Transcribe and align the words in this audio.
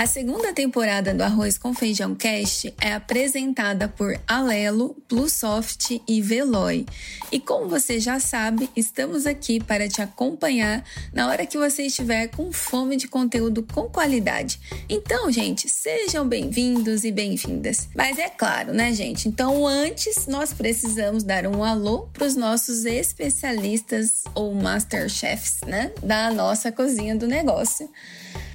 A 0.00 0.06
segunda 0.06 0.54
temporada 0.54 1.12
do 1.12 1.20
Arroz 1.20 1.58
com 1.58 1.74
Feijão 1.74 2.14
Cast 2.14 2.74
é 2.80 2.94
apresentada 2.94 3.86
por 3.86 4.18
Alelo, 4.26 4.96
Plusoft 5.06 6.00
e 6.08 6.22
Veloy. 6.22 6.86
E 7.30 7.38
como 7.38 7.68
você 7.68 8.00
já 8.00 8.18
sabe, 8.18 8.70
estamos 8.74 9.26
aqui 9.26 9.62
para 9.62 9.86
te 9.90 10.00
acompanhar 10.00 10.82
na 11.12 11.28
hora 11.28 11.44
que 11.44 11.58
você 11.58 11.82
estiver 11.82 12.28
com 12.28 12.50
fome 12.50 12.96
de 12.96 13.08
conteúdo 13.08 13.62
com 13.62 13.90
qualidade. 13.90 14.58
Então, 14.88 15.30
gente, 15.30 15.68
sejam 15.68 16.26
bem-vindos 16.26 17.04
e 17.04 17.12
bem-vindas. 17.12 17.86
Mas 17.94 18.18
é 18.18 18.30
claro, 18.30 18.72
né, 18.72 18.94
gente? 18.94 19.28
Então, 19.28 19.66
antes 19.66 20.26
nós 20.26 20.50
precisamos 20.54 21.22
dar 21.22 21.46
um 21.46 21.62
alô 21.62 22.08
para 22.10 22.24
os 22.24 22.36
nossos 22.36 22.86
especialistas 22.86 24.24
ou 24.34 24.54
masterchefs, 24.54 25.60
né, 25.66 25.92
da 26.02 26.30
nossa 26.30 26.72
cozinha 26.72 27.14
do 27.14 27.26
negócio. 27.26 27.86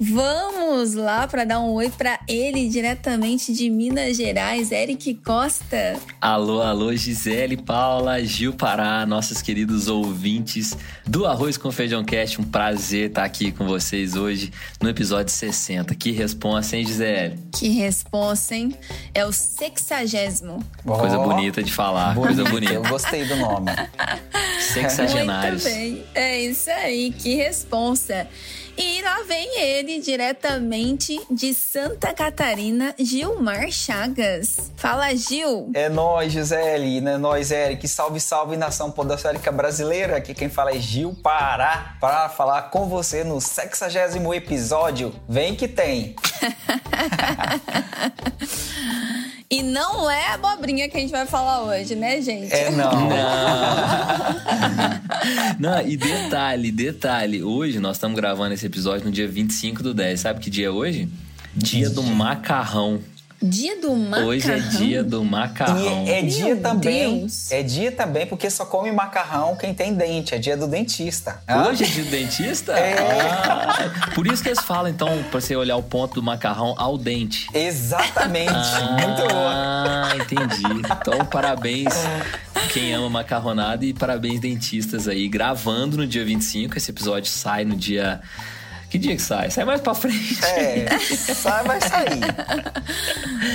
Vamos 0.00 0.94
lá 0.94 1.26
para 1.26 1.35
dar 1.44 1.60
um 1.60 1.72
oi 1.72 1.90
para 1.90 2.18
ele 2.28 2.68
diretamente 2.68 3.52
de 3.52 3.68
Minas 3.68 4.16
Gerais, 4.16 4.72
Eric 4.72 5.14
Costa. 5.16 5.98
Alô, 6.20 6.62
alô, 6.62 6.94
Gisele, 6.94 7.56
Paula, 7.56 8.24
Gil 8.24 8.54
Pará, 8.54 9.04
nossos 9.04 9.42
queridos 9.42 9.88
ouvintes 9.88 10.76
do 11.06 11.26
Arroz 11.26 11.56
com 11.56 11.70
Feijão 11.70 12.04
Cast. 12.04 12.40
Um 12.40 12.44
prazer 12.44 13.08
estar 13.08 13.24
aqui 13.24 13.52
com 13.52 13.66
vocês 13.66 14.16
hoje 14.16 14.52
no 14.80 14.88
episódio 14.88 15.32
60. 15.32 15.94
Que 15.94 16.12
responsa, 16.12 16.76
hein, 16.76 16.86
Gisele? 16.86 17.38
Que 17.52 17.68
responsa, 17.68 18.54
hein? 18.54 18.74
É 19.12 19.24
o 19.24 19.32
sexagésimo. 19.32 20.64
Oh, 20.84 20.92
coisa 20.92 21.18
bonita 21.18 21.62
de 21.62 21.72
falar, 21.72 22.14
bonita. 22.14 22.34
coisa 22.34 22.50
bonita. 22.50 22.72
Eu 22.72 22.82
gostei 22.82 23.24
do 23.24 23.36
nome. 23.36 23.70
Sexagenários. 24.60 25.64
Muito 25.64 25.76
bem. 25.76 26.04
É 26.14 26.40
isso 26.40 26.70
aí, 26.70 27.12
que 27.12 27.34
responsa. 27.34 28.26
E 28.76 29.00
lá 29.00 29.22
vem 29.22 29.58
ele, 29.58 30.00
diretamente 30.00 31.18
de 31.30 31.54
Santa 31.54 32.12
Catarina, 32.12 32.94
Gilmar 32.98 33.70
Chagas. 33.70 34.70
Fala, 34.76 35.14
Gil. 35.14 35.70
É 35.74 35.88
nós, 35.88 36.32
Gisele, 36.32 37.00
né? 37.00 37.16
Nós, 37.16 37.50
Eric. 37.50 37.88
Salve, 37.88 38.20
salve, 38.20 38.54
nação 38.56 38.90
podosférica 38.90 39.50
brasileira. 39.50 40.18
Aqui 40.18 40.34
quem 40.34 40.50
fala 40.50 40.72
é 40.72 40.78
Gil 40.78 41.16
Pará, 41.22 41.96
para 42.00 42.28
falar 42.28 42.64
com 42.64 42.86
você 42.86 43.24
no 43.24 43.40
60 43.40 44.34
episódio. 44.34 45.14
Vem 45.28 45.54
que 45.54 45.68
tem. 45.68 46.16
E 49.48 49.62
não 49.62 50.10
é 50.10 50.32
abobrinha 50.32 50.88
que 50.88 50.96
a 50.96 51.00
gente 51.00 51.10
vai 51.10 51.24
falar 51.24 51.62
hoje, 51.62 51.94
né, 51.94 52.20
gente? 52.20 52.52
É, 52.52 52.70
não. 52.70 53.08
Não, 55.58 55.70
não 55.70 55.86
e 55.86 55.96
detalhe, 55.96 56.72
detalhe. 56.72 57.42
Hoje 57.44 57.78
nós 57.78 57.96
estamos 57.96 58.16
gravando 58.16 58.54
esse 58.54 58.66
episódio 58.66 59.06
no 59.06 59.12
dia 59.12 59.28
25 59.28 59.84
do 59.84 59.94
10. 59.94 60.18
Sabe 60.18 60.40
que 60.40 60.50
dia 60.50 60.66
é 60.66 60.70
hoje? 60.70 61.08
Dia 61.54 61.88
do 61.88 62.02
macarrão. 62.02 63.00
Dia 63.42 63.80
do 63.80 63.94
macarrão. 63.94 64.28
Hoje 64.28 64.50
é 64.50 64.58
dia 64.58 65.04
do 65.04 65.22
macarrão. 65.24 66.04
E 66.06 66.10
é 66.10 66.22
dia 66.22 66.44
Meu 66.46 66.60
também. 66.62 67.18
Deus. 67.20 67.52
É 67.52 67.62
dia 67.62 67.92
também 67.92 68.26
porque 68.26 68.48
só 68.48 68.64
come 68.64 68.90
macarrão 68.90 69.54
quem 69.56 69.74
tem 69.74 69.94
dente. 69.94 70.34
É 70.34 70.38
dia 70.38 70.56
do 70.56 70.66
dentista. 70.66 71.42
Hoje 71.68 71.84
é 71.84 71.86
dia 71.86 72.04
do 72.04 72.10
dentista? 72.10 72.72
É. 72.72 72.96
Ah, 72.98 74.10
por 74.14 74.26
isso 74.26 74.42
que 74.42 74.48
eles 74.48 74.60
falam, 74.60 74.88
então, 74.90 75.22
pra 75.30 75.40
você 75.40 75.54
olhar 75.54 75.76
o 75.76 75.82
ponto 75.82 76.14
do 76.14 76.22
macarrão 76.22 76.74
ao 76.78 76.96
dente. 76.96 77.46
Exatamente. 77.52 78.50
Ah, 78.52 78.92
Muito 78.92 79.22
bom. 79.28 79.46
Ah, 79.48 80.08
entendi. 80.16 80.62
Então, 80.80 81.24
parabéns 81.26 81.92
quem 82.72 82.94
ama 82.94 83.08
macarronada 83.10 83.84
e 83.84 83.92
parabéns 83.92 84.40
dentistas 84.40 85.06
aí. 85.08 85.28
Gravando 85.28 85.98
no 85.98 86.06
dia 86.06 86.24
25. 86.24 86.76
Esse 86.76 86.90
episódio 86.90 87.30
sai 87.30 87.64
no 87.64 87.76
dia 87.76 88.20
que 88.90 88.98
dia 88.98 89.16
que 89.16 89.22
sai? 89.22 89.50
Sai 89.50 89.64
mais 89.64 89.80
pra 89.80 89.94
frente. 89.94 90.38
É, 90.44 90.98
sai, 90.98 91.64
vai 91.64 91.80
sair. 91.80 92.20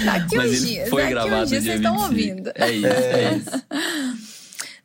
Daqui 0.05 0.39
uns 0.39 0.61
dias. 0.65 0.89
foi 0.89 1.01
daqui 1.03 1.13
gravado 1.13 1.43
uns 1.43 1.49
dias 1.49 1.63
vocês 1.63 1.75
estão 1.77 2.09
25. 2.09 2.09
ouvindo. 2.09 2.51
É 2.55 2.71
isso, 2.71 2.87
é 2.87 3.33
isso. 3.35 3.63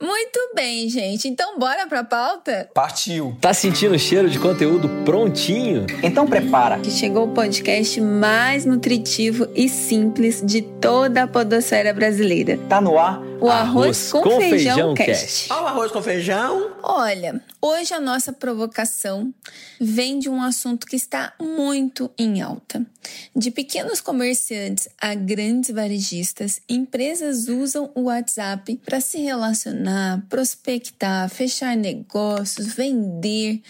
Muito 0.07 0.53
bem, 0.55 0.89
gente. 0.89 1.27
Então, 1.27 1.59
bora 1.59 1.85
pra 1.89 2.05
pauta? 2.05 2.71
Partiu. 2.73 3.37
Tá 3.41 3.53
sentindo 3.53 3.97
o 3.97 3.99
cheiro 3.99 4.31
de 4.31 4.39
conteúdo 4.39 4.89
prontinho? 5.05 5.85
Então 6.01 6.29
prepara. 6.29 6.79
Que 6.79 6.93
chegou 6.93 7.27
o 7.27 7.35
podcast 7.35 8.01
mais 8.01 8.65
nutritivo 8.65 9.49
e 9.53 9.69
simples 9.69 10.41
de 10.47 10.63
toda 10.63 11.25
a 11.25 11.27
podosfera 11.27 11.93
brasileira. 11.93 12.57
Tá 12.69 12.81
no 12.81 12.97
ar. 12.97 13.21
O 13.41 13.51
Arroz, 13.51 14.13
com, 14.13 14.41
Feijão, 14.41 14.95
Cast. 14.95 15.53
Ao 15.53 15.67
Arroz 15.67 15.93
com 15.93 16.03
Feijão. 16.03 16.71
Olha, 16.83 17.43
hoje 17.61 17.93
a 17.93 18.01
nossa 18.01 18.33
provocação 18.33 19.35
vem 19.79 20.19
de 20.19 20.29
um 20.29 20.41
assunto 20.41 20.87
que 20.87 20.97
está 20.97 21.35
muito 21.39 22.11
em 22.19 22.41
alta. 22.41 22.87
De 23.35 23.51
pequenos 23.51 24.01
comerciantes 24.01 24.89
a 25.01 25.15
grandes 25.15 25.71
varejistas, 25.71 26.61
empresas 26.69 27.49
usam 27.49 27.91
o 27.95 28.05
WhatsApp 28.05 28.81
para 28.85 29.01
se 29.01 29.19
relacionar, 29.19 29.96
prospectar, 30.29 31.29
fechar 31.29 31.77
negócios, 31.77 32.75
vender. 32.75 33.63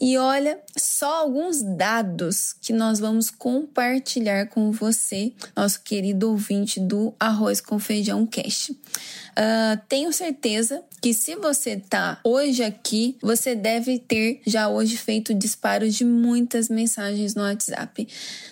E 0.00 0.16
olha, 0.18 0.58
só 0.76 1.22
alguns 1.22 1.62
dados 1.62 2.54
que 2.60 2.72
nós 2.72 2.98
vamos 2.98 3.30
compartilhar 3.30 4.48
com 4.48 4.72
você, 4.72 5.32
nosso 5.54 5.80
querido 5.82 6.30
ouvinte 6.30 6.80
do 6.80 7.14
Arroz 7.20 7.60
com 7.60 7.78
Feijão 7.78 8.26
Cash. 8.26 8.70
Uh, 8.70 9.80
tenho 9.88 10.12
certeza 10.12 10.82
que 11.02 11.12
se 11.12 11.34
você 11.34 11.76
tá 11.76 12.20
hoje 12.22 12.62
aqui, 12.62 13.16
você 13.20 13.56
deve 13.56 13.98
ter 13.98 14.40
já 14.46 14.68
hoje 14.68 14.96
feito 14.96 15.34
disparos 15.34 15.96
de 15.96 16.04
muitas 16.04 16.68
mensagens 16.68 17.34
no 17.34 17.42
WhatsApp. 17.42 18.06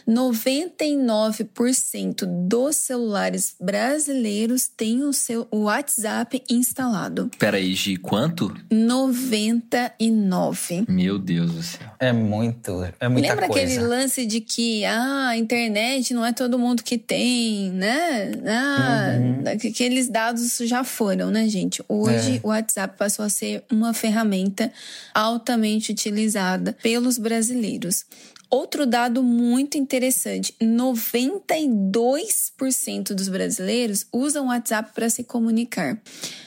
99% 0.09 2.25
dos 2.49 2.75
celulares 2.77 3.55
brasileiros 3.61 4.67
têm 4.67 5.05
o 5.05 5.13
seu 5.13 5.47
WhatsApp 5.53 6.43
instalado. 6.51 7.31
Peraí, 7.39 7.73
Gi, 7.75 7.97
quanto? 7.97 8.53
99. 8.71 10.85
Meu 10.89 11.17
Deus 11.19 11.53
do 11.53 11.63
céu. 11.63 11.87
É 12.01 12.13
muito, 12.13 12.83
é 12.99 13.09
muita 13.09 13.29
Lembra 13.29 13.47
coisa. 13.47 13.63
aquele 13.65 13.79
lance 13.87 14.27
de 14.27 14.41
que 14.41 14.85
ah, 14.85 15.29
a 15.29 15.37
internet 15.37 16.13
não 16.13 16.27
é 16.27 16.33
todo 16.33 16.59
mundo 16.59 16.83
que 16.83 16.99
tem, 16.99 17.71
né? 17.71 18.33
Ah, 18.47 19.11
Uhum. 19.21 19.45
Aqueles 19.71 20.09
dados 20.09 20.57
já 20.65 20.83
foram, 20.85 21.31
né, 21.31 21.47
gente? 21.49 21.83
Hoje 21.89 22.37
É. 22.37 22.40
o 22.43 22.49
WhatsApp 22.49 22.97
passou 22.97 23.25
a 23.25 23.29
ser 23.29 23.65
uma 23.71 23.93
ferramenta 23.95 24.73
altamente 25.15 25.93
utilizada 25.93 26.77
pelos 26.83 27.19
brasileiros. 27.19 28.05
Outro 28.51 28.85
dado 28.85 29.23
muito 29.23 29.79
interessante: 29.79 30.53
92% 30.61 33.15
dos 33.15 33.29
brasileiros 33.29 34.05
usam 34.13 34.47
o 34.47 34.49
WhatsApp 34.49 34.91
para 34.93 35.09
se 35.09 35.23
comunicar. 35.23 35.97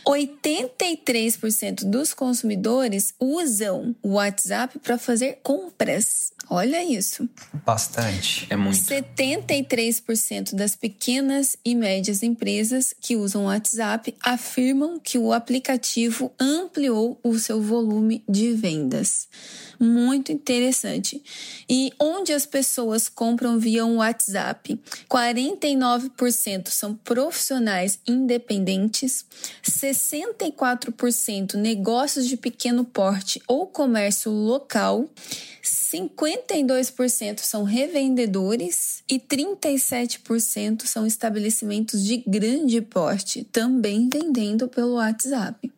83% 0.05 1.85
dos 1.85 2.13
consumidores 2.13 3.13
usam 3.19 3.95
o 4.03 4.15
WhatsApp 4.15 4.77
para 4.79 4.97
fazer 4.97 5.39
compras. 5.41 6.33
Olha 6.49 6.83
isso. 6.83 7.29
Bastante. 7.65 8.45
É 8.49 8.57
muito. 8.57 8.77
73% 8.77 10.53
das 10.53 10.75
pequenas 10.75 11.55
e 11.63 11.73
médias 11.73 12.21
empresas 12.21 12.93
que 12.99 13.15
usam 13.15 13.43
o 13.43 13.45
WhatsApp 13.45 14.13
afirmam 14.21 14.99
que 14.99 15.17
o 15.17 15.31
aplicativo 15.31 16.33
ampliou 16.37 17.17
o 17.23 17.39
seu 17.39 17.61
volume 17.61 18.21
de 18.27 18.51
vendas. 18.53 19.29
Muito 19.83 20.31
interessante. 20.31 21.21
E 21.69 21.91
onde 21.99 22.31
as 22.31 22.45
pessoas 22.45 23.09
compram 23.09 23.59
via 23.59 23.85
um 23.85 23.97
WhatsApp? 23.97 24.79
49% 25.09 26.69
são 26.69 26.95
profissionais 26.95 27.99
independentes, 28.07 29.25
64% 29.61 31.55
negócios 31.55 32.29
de 32.29 32.37
pequeno 32.37 32.85
porte 32.85 33.41
ou 33.45 33.67
comércio 33.67 34.31
local, 34.31 35.09
52% 35.61 37.39
são 37.39 37.63
revendedores 37.63 39.03
e 39.09 39.19
37% 39.19 40.85
são 40.85 41.05
estabelecimentos 41.05 42.05
de 42.05 42.23
grande 42.25 42.79
porte, 42.81 43.43
também 43.51 44.07
vendendo 44.07 44.69
pelo 44.69 44.93
WhatsApp. 44.93 45.69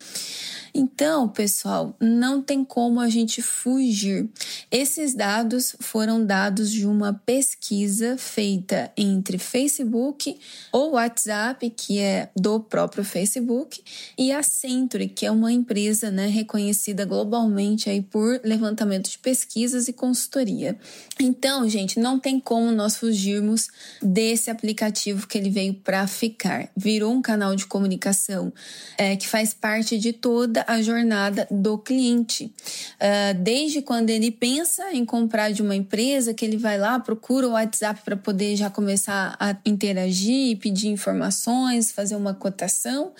Então, 0.78 1.30
pessoal, 1.30 1.96
não 2.02 2.42
tem 2.42 2.66
como 2.66 3.00
a 3.00 3.08
gente 3.08 3.42
fugir. 3.42 4.30
Esses 4.70 5.16
dados 5.16 5.74
foram 5.80 6.26
dados 6.26 6.70
de 6.70 6.86
uma 6.86 7.14
pesquisa 7.14 8.18
feita 8.18 8.92
entre 8.98 9.38
Facebook 9.38 10.38
ou 10.74 10.96
WhatsApp, 10.96 11.70
que 11.70 12.00
é 12.00 12.30
do 12.36 12.60
próprio 12.60 13.06
Facebook, 13.06 13.82
e 14.18 14.34
a 14.34 14.44
Century, 14.44 15.08
que 15.08 15.26
é 15.26 15.32
uma 15.32 15.50
empresa 15.50 16.12
né, 16.12 16.28
reconhecida 16.28 17.06
globalmente 17.06 17.90
aí 17.90 18.02
por 18.02 18.42
levantamento 18.44 19.10
de 19.10 19.18
pesquisas 19.18 19.88
e 19.88 19.94
consultoria. 19.94 20.78
Então, 21.18 21.70
gente, 21.70 22.02
não 22.02 22.20
tem 22.20 22.38
como 22.38 22.70
nós 22.74 22.98
fugirmos 22.98 23.70
desse 24.02 24.52
aplicativo 24.52 25.26
que 25.26 25.38
ele 25.38 25.50
veio 25.50 25.74
para 25.74 26.06
ficar. 26.06 26.68
Virou 26.76 27.14
um 27.14 27.22
canal 27.22 27.56
de 27.56 27.66
comunicação 27.66 28.52
é, 28.98 29.16
que 29.16 29.26
faz 29.26 29.54
parte 29.54 29.98
de 29.98 30.12
toda 30.12 30.65
a 30.68 30.82
jornada 30.82 31.48
do 31.50 31.78
cliente. 31.78 32.46
Uh, 32.46 33.34
desde 33.42 33.82
quando 33.82 34.10
ele 34.10 34.32
pensa 34.32 34.92
em 34.94 35.06
comprar 35.06 35.52
de 35.52 35.62
uma 35.62 35.76
empresa, 35.76 36.34
que 36.34 36.46
ele 36.46 36.58
vai 36.58 36.78
lá, 36.78 37.00
procura 37.00 37.48
o 37.48 37.52
WhatsApp 37.52 38.02
para 38.04 38.16
poder 38.16 38.56
já 38.56 38.70
começar 38.70 39.36
a 39.40 39.56
interagir, 39.66 40.58
pedir 40.58 40.88
informações, 40.88 41.92
fazer 41.92 42.16
uma 42.16 42.34
cotação, 42.34 43.14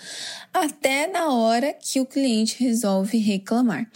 até 0.52 1.06
na 1.06 1.32
hora 1.32 1.72
que 1.72 2.00
o 2.00 2.06
cliente 2.06 2.62
resolve 2.62 3.18
reclamar. 3.18 3.86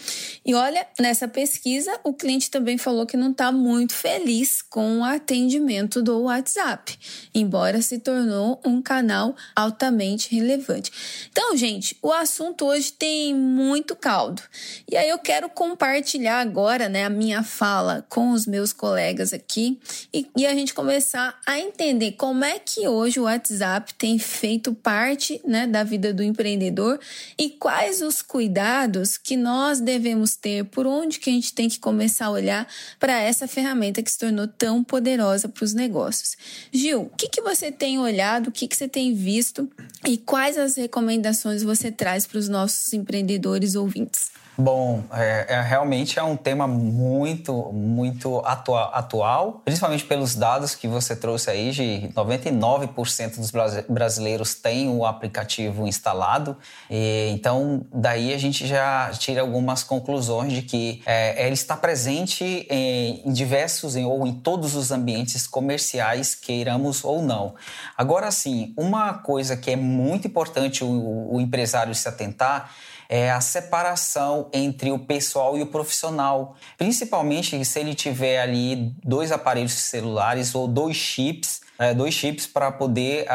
E 0.45 0.55
olha, 0.55 0.87
nessa 0.99 1.29
pesquisa, 1.29 1.99
o 2.05 2.13
cliente 2.13 2.51
também 2.51 2.79
falou 2.79 3.07
que 3.07 3.17
não 3.17 3.31
está 3.31 3.53
muito 3.53 3.95
feliz 3.95 4.63
com 4.63 4.99
o 4.99 5.05
atendimento 5.05 6.03
do 6.03 6.23
WhatsApp, 6.23 6.99
embora 7.35 7.81
se 7.83 7.99
tornou 7.99 8.61
um 8.65 8.81
canal 8.83 9.35
altamente 9.55 10.35
relevante. 10.35 10.91
Então, 11.31 11.57
gente, 11.57 11.97
o 12.03 12.13
assunto 12.13 12.67
hoje 12.67 12.93
tem 12.93 13.35
muito 13.41 13.97
caldo. 13.97 14.43
E 14.91 14.97
aí 14.97 15.09
eu 15.09 15.19
quero 15.19 15.49
compartilhar 15.49 16.41
agora, 16.41 16.89
né, 16.89 17.05
a 17.05 17.11
minha 17.11 17.43
fala 17.43 18.05
com 18.09 18.31
os 18.31 18.47
meus 18.47 18.73
colegas 18.73 19.33
aqui 19.33 19.79
e, 20.13 20.29
e 20.37 20.47
a 20.47 20.55
gente 20.55 20.75
começar 20.75 21.39
a 21.47 21.59
entender 21.59 22.13
como 22.13 22.45
é 22.45 22.59
que 22.59 22.87
hoje 22.87 23.19
o 23.19 23.25
WhatsApp 23.25 23.95
tem 23.95 24.19
feito 24.19 24.75
parte, 24.75 25.41
né, 25.47 25.67
da 25.67 25.83
vida 25.83 26.13
do 26.13 26.23
empreendedor 26.23 27.01
e 27.39 27.51
quais 27.51 28.03
os 28.03 28.23
cuidados 28.23 29.17
que 29.17 29.37
nós 29.37 29.81
devemos 29.81 30.37
ter, 30.37 30.65
por 30.67 30.87
onde 30.87 31.19
que 31.19 31.31
a 31.31 31.33
gente 31.33 31.53
tem 31.53 31.69
que 31.69 31.79
começar 31.79 32.27
a 32.27 32.31
olhar 32.31 32.69
para 32.99 33.21
essa 33.21 33.49
ferramenta 33.49 34.03
que 34.03 34.11
se 34.11 34.19
tornou 34.19 34.47
tão 34.47 34.85
poderosa 34.85 35.49
para 35.49 35.65
os 35.65 35.75
negócios. 35.75 36.37
Gil, 36.73 37.03
o 37.03 37.17
que, 37.17 37.29
que 37.29 37.41
você 37.41 37.73
tem 37.73 37.99
olhado, 37.99 38.49
o 38.49 38.53
que, 38.53 38.69
que 38.69 38.77
você 38.77 38.89
tem 38.89 39.15
visto 39.15 39.71
e 40.07 40.17
quais 40.17 40.59
as 40.59 40.77
recomendações 40.77 41.63
você 41.63 41.91
traz 41.91 42.27
para 42.27 42.39
os 42.39 42.49
nossos 42.49 42.93
empreendedores 42.93 43.30
ouvintes? 43.77 44.31
Bom, 44.61 45.05
é, 45.15 45.47
é, 45.49 45.63
realmente 45.63 46.19
é 46.19 46.23
um 46.23 46.37
tema 46.37 46.69
muito, 46.69 47.73
muito 47.73 48.41
atua, 48.41 48.91
atual, 48.91 49.63
principalmente 49.65 50.05
pelos 50.05 50.35
dados 50.35 50.75
que 50.75 50.87
você 50.87 51.17
trouxe 51.17 51.51
aí, 51.51 51.71
de 51.71 52.11
99% 52.15 53.37
dos 53.37 53.51
brasileiros 53.89 54.55
têm 54.55 54.91
o 54.91 55.07
aplicativo 55.07 55.87
instalado. 55.87 56.59
E, 56.91 57.31
então, 57.33 57.87
daí 57.91 58.35
a 58.35 58.39
gente 58.39 58.67
já 58.67 59.11
tira 59.19 59.41
algumas 59.41 59.83
conclusões 59.83 60.53
de 60.53 60.61
que 60.61 61.03
é, 61.07 61.43
ele 61.47 61.55
está 61.55 61.75
presente 61.75 62.67
em, 62.69 63.23
em 63.25 63.33
diversos 63.33 63.97
em, 63.97 64.05
ou 64.05 64.27
em 64.27 64.33
todos 64.35 64.75
os 64.75 64.91
ambientes 64.91 65.47
comerciais, 65.47 66.35
queiramos 66.35 67.03
ou 67.03 67.23
não. 67.23 67.55
Agora, 67.97 68.31
sim, 68.31 68.75
uma 68.77 69.15
coisa 69.15 69.57
que 69.57 69.71
é 69.71 69.77
muito 69.77 70.27
importante 70.27 70.85
o, 70.85 71.35
o 71.35 71.41
empresário 71.41 71.95
se 71.95 72.07
atentar 72.07 72.71
é 73.13 73.29
a 73.29 73.41
separação 73.41 74.49
entre 74.53 74.93
o 74.93 74.99
pessoal 75.01 75.59
e 75.59 75.63
o 75.63 75.67
profissional. 75.67 76.55
Principalmente 76.79 77.63
se 77.65 77.81
ele 77.81 77.93
tiver 77.93 78.41
ali 78.41 78.95
dois 79.05 79.33
aparelhos 79.33 79.73
celulares 79.73 80.55
ou 80.55 80.69
dois 80.69 80.97
chips 80.97 81.60
é, 81.81 81.95
dois 81.95 82.13
chips 82.13 82.47
para 82.47 82.71
poder 82.71 83.27